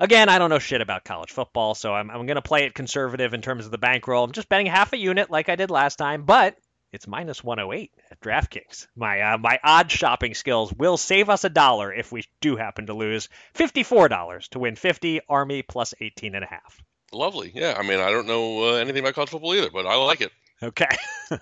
[0.00, 2.74] Again, I don't know shit about college football, so I'm, I'm going to play it
[2.74, 4.24] conservative in terms of the bankroll.
[4.24, 6.56] I'm just betting half a unit like I did last time, but
[6.92, 8.86] it's minus 108 at DraftKings.
[8.96, 12.86] My uh, my odd shopping skills will save us a dollar if we do happen
[12.86, 13.28] to lose.
[13.54, 16.82] $54 to win 50, Army plus 18 and a half.
[17.12, 17.52] Lovely.
[17.54, 20.20] Yeah, I mean, I don't know uh, anything about college football either, but I like
[20.20, 20.32] it.
[20.62, 20.96] Okay.
[21.30, 21.36] uh,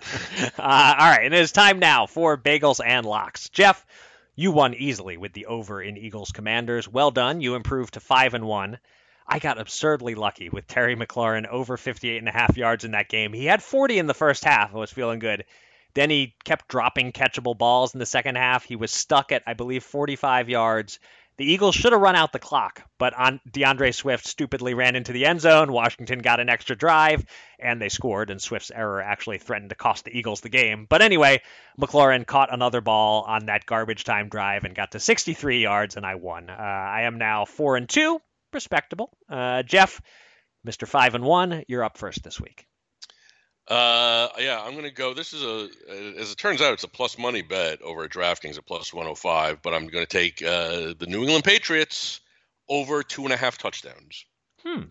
[0.59, 3.49] all right, and it is time now for bagels and locks.
[3.49, 3.85] Jeff,
[4.35, 6.89] you won easily with the over in Eagles Commanders.
[6.89, 7.41] Well done.
[7.41, 8.79] You improved to 5 and 1.
[9.27, 13.09] I got absurdly lucky with Terry McLaurin over 58 and a half yards in that
[13.09, 13.33] game.
[13.33, 14.75] He had 40 in the first half.
[14.75, 15.45] I was feeling good.
[15.95, 18.65] Then he kept dropping catchable balls in the second half.
[18.65, 20.99] He was stuck at, I believe, 45 yards.
[21.37, 25.13] The Eagles should have run out the clock, but on D'Andre Swift stupidly ran into
[25.13, 25.73] the end zone.
[25.73, 27.27] Washington got an extra drive,
[27.59, 28.31] and they scored.
[28.31, 30.87] And Swift's error actually threatened to cost the Eagles the game.
[30.89, 31.43] But anyway,
[31.81, 36.07] McLaurin caught another ball on that garbage time drive and got to 63 yards, and
[36.07, 36.51] I won.
[36.51, 38.21] Uh, I am now four and two,
[38.53, 39.11] respectable.
[39.29, 40.01] Uh, Jeff,
[40.65, 40.87] Mr.
[40.87, 42.69] Five and One, you're up first this week.
[43.67, 45.15] Uh, yeah, I'm gonna go.
[45.15, 45.69] This is a,
[46.19, 49.63] as it turns out, it's a plus money bet over at DraftKings at plus 105.
[49.63, 52.21] But I'm gonna take uh, the New England Patriots
[52.69, 54.27] over two and a half touchdowns.
[54.63, 54.83] Hmm.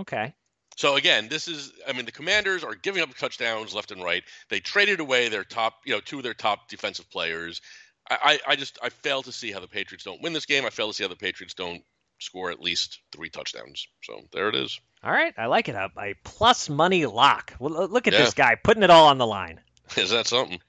[0.00, 0.32] Okay.
[0.76, 4.22] So again, this is I mean the Commanders are giving up touchdowns left and right.
[4.48, 7.60] They traded away their top, you know, two of their top defensive players.
[8.08, 10.64] I, I, I just I fail to see how the Patriots don't win this game.
[10.64, 11.82] I fail to see how the Patriots don't
[12.20, 13.88] score at least three touchdowns.
[14.02, 14.80] So there it is.
[15.02, 15.74] All right, I like it.
[15.74, 17.54] A, a plus money lock.
[17.58, 18.20] Well, look at Yeah.
[18.20, 19.60] this guy putting it all on the line.
[19.96, 20.60] Is that something?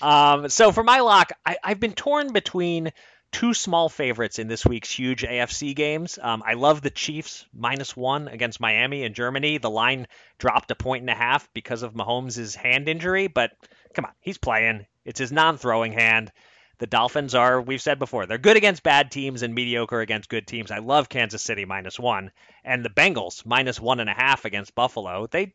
[0.00, 2.92] Um, so for my lock, I, I've been torn between
[3.32, 6.18] two small favorites in this week's huge AFC games.
[6.22, 9.58] Um, I love the Chiefs minus one against Miami and Germany.
[9.58, 10.06] The line
[10.38, 13.50] dropped a point and a half because of Mahomes' hand injury, but
[13.94, 14.86] come on, he's playing.
[15.04, 16.30] It's his non-throwing hand.
[16.78, 20.46] The Dolphins are, we've said before, they're good against bad teams and mediocre against good
[20.46, 20.70] teams.
[20.70, 22.30] I love Kansas City minus one.
[22.64, 25.26] And the Bengals minus one and a half against Buffalo.
[25.26, 25.54] They,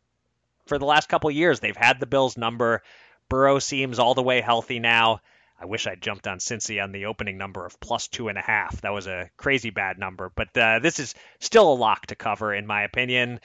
[0.65, 2.83] for the last couple years, they've had the Bills number.
[3.29, 5.21] Burrow seems all the way healthy now.
[5.59, 8.41] I wish I'd jumped on Cincy on the opening number of plus two and a
[8.41, 8.81] half.
[8.81, 12.53] That was a crazy bad number, but uh, this is still a lock to cover,
[12.53, 13.39] in my opinion.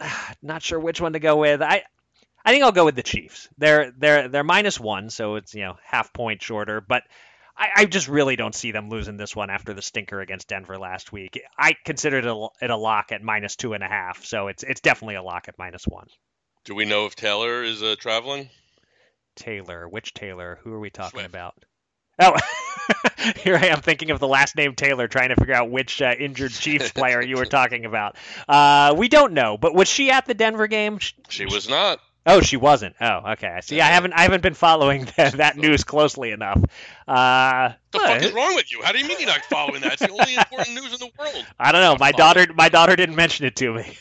[0.42, 1.60] Not sure which one to go with.
[1.60, 1.82] I
[2.44, 3.48] I think I'll go with the Chiefs.
[3.58, 7.02] They're they're they're minus one, so it's you know half point shorter, but.
[7.58, 10.78] I, I just really don't see them losing this one after the stinker against Denver
[10.78, 11.38] last week.
[11.58, 14.62] I considered it a, it a lock at minus two and a half, so it's
[14.62, 16.06] it's definitely a lock at minus one.
[16.64, 18.48] Do we know if Taylor is uh, traveling?
[19.36, 19.86] Taylor.
[19.88, 20.58] Which Taylor?
[20.62, 21.28] Who are we talking Swift.
[21.28, 21.54] about?
[22.18, 22.36] Oh,
[23.36, 26.14] here I am thinking of the last name Taylor, trying to figure out which uh,
[26.18, 28.16] injured Chiefs player you were talking about.
[28.48, 30.98] Uh, we don't know, but was she at the Denver game?
[30.98, 32.00] Sh- She was not.
[32.32, 32.96] Oh, she wasn't.
[33.00, 33.48] Oh, okay.
[33.48, 36.60] I See, I haven't I haven't been following that, that news closely enough.
[37.08, 38.82] Uh, The fuck is wrong with you?
[38.82, 39.94] How do you mean you're not following that?
[39.94, 41.44] It's the only important news in the world.
[41.58, 41.96] I don't know.
[41.98, 43.96] My daughter my daughter didn't mention it to me.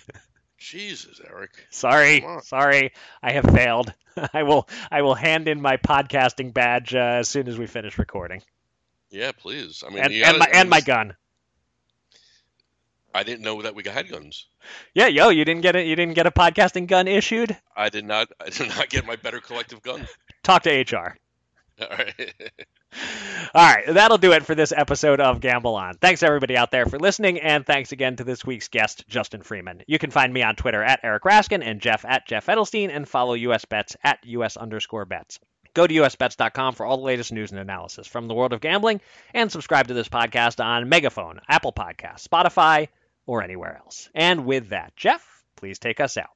[0.57, 1.51] Jesus, Eric.
[1.69, 2.91] Sorry, sorry,
[3.23, 3.93] I have failed.
[4.33, 7.97] I will I will hand in my podcasting badge uh, as soon as we finish
[7.97, 8.41] recording,
[9.09, 9.83] Yeah, please.
[9.85, 11.15] I mean, and, and gotta- my and my gun.
[13.13, 14.47] I didn't know that we had guns.
[14.93, 15.87] Yeah, yo, you didn't get it.
[15.87, 17.57] You didn't get a podcasting gun issued.
[17.75, 18.29] I did not.
[18.39, 20.07] I did not get my better collective gun.
[20.43, 21.17] Talk to HR.
[21.81, 22.33] All right.
[23.53, 25.93] All right, that'll do it for this episode of Gamble On.
[25.95, 29.83] Thanks everybody out there for listening, and thanks again to this week's guest, Justin Freeman.
[29.87, 33.07] You can find me on Twitter at Eric Raskin and Jeff at Jeff Edelstein, and
[33.07, 35.39] follow US Bets at US underscore bets.
[35.73, 39.01] Go to usbets.com for all the latest news and analysis from the world of gambling,
[39.33, 42.87] and subscribe to this podcast on Megaphone, Apple Podcasts, Spotify,
[43.29, 44.09] or anywhere else.
[44.15, 46.31] And with that, Jeff, please take us out.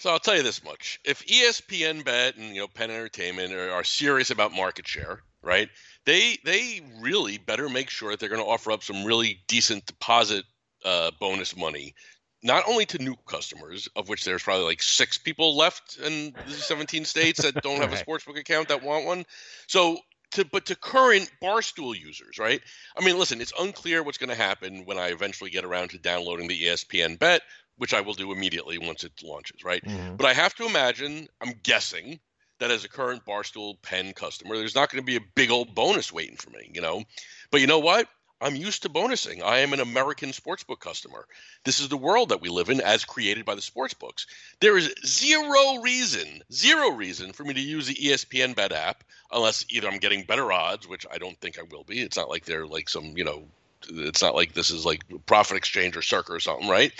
[0.00, 3.70] So I'll tell you this much: if ESPN Bet and you know Penn Entertainment are,
[3.70, 5.68] are serious about market share, right?
[6.06, 9.86] They they really better make sure that they're going to offer up some really decent
[9.86, 10.44] deposit
[10.84, 11.94] uh, bonus money,
[12.42, 16.52] not only to new customers, of which there's probably like six people left in the
[16.52, 19.24] 17 states that don't have a sportsbook account that want one.
[19.68, 19.98] So.
[20.34, 22.60] To, but to current Barstool users, right?
[22.96, 25.98] I mean, listen, it's unclear what's going to happen when I eventually get around to
[25.98, 27.42] downloading the ESPN Bet,
[27.76, 29.84] which I will do immediately once it launches, right?
[29.84, 30.16] Mm-hmm.
[30.16, 32.18] But I have to imagine, I'm guessing,
[32.58, 35.74] that as a current Barstool Penn customer, there's not going to be a big old
[35.74, 37.04] bonus waiting for me, you know?
[37.50, 38.08] But you know what?
[38.40, 39.42] I'm used to bonusing.
[39.42, 41.26] I am an American sportsbook customer.
[41.64, 44.26] This is the world that we live in as created by the sportsbooks.
[44.60, 49.64] There is zero reason, zero reason for me to use the ESPN Bet app unless
[49.70, 52.00] either I'm getting better odds, which I don't think I will be.
[52.00, 53.44] It's not like they're like some, you know,
[53.88, 56.92] it's not like this is like Prophet Exchange or circa or something, right?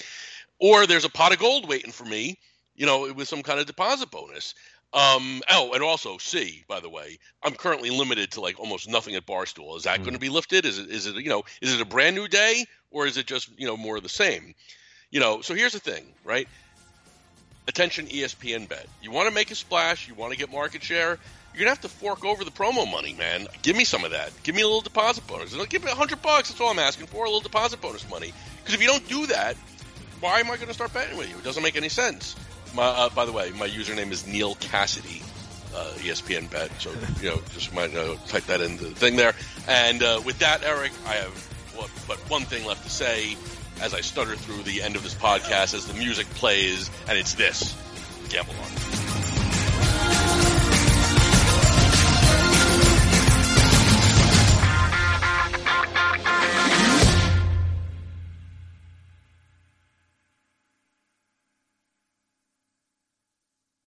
[0.60, 2.38] Or there's a pot of gold waiting for me,
[2.74, 4.54] you know, with some kind of deposit bonus.
[4.94, 9.16] Um, oh, and also C, by the way, I'm currently limited to like almost nothing
[9.16, 9.76] at Barstool.
[9.76, 10.64] Is that going to be lifted?
[10.64, 13.26] Is it is it you know is it a brand new day or is it
[13.26, 14.54] just you know more of the same?
[15.10, 16.46] You know, so here's the thing, right?
[17.66, 18.86] Attention, ESPN bet.
[19.02, 20.06] You want to make a splash?
[20.06, 21.18] You want to get market share?
[21.52, 23.48] You're gonna have to fork over the promo money, man.
[23.62, 24.30] Give me some of that.
[24.44, 25.54] Give me a little deposit bonus.
[25.66, 26.50] Give me a hundred bucks.
[26.50, 27.24] That's all I'm asking for.
[27.24, 28.32] A little deposit bonus money.
[28.58, 29.56] Because if you don't do that,
[30.20, 31.36] why am I going to start betting with you?
[31.36, 32.36] It doesn't make any sense.
[32.74, 35.22] My, uh, by the way, my username is Neil Cassidy,
[35.74, 36.70] uh, ESPN bet.
[36.80, 39.34] So you know, just might uh, type that in the thing there.
[39.68, 41.32] And uh, with that, Eric, I have
[41.76, 43.36] what, but one thing left to say
[43.80, 47.34] as I stutter through the end of this podcast as the music plays, and it's
[47.34, 47.76] this:
[48.28, 50.53] gamble on.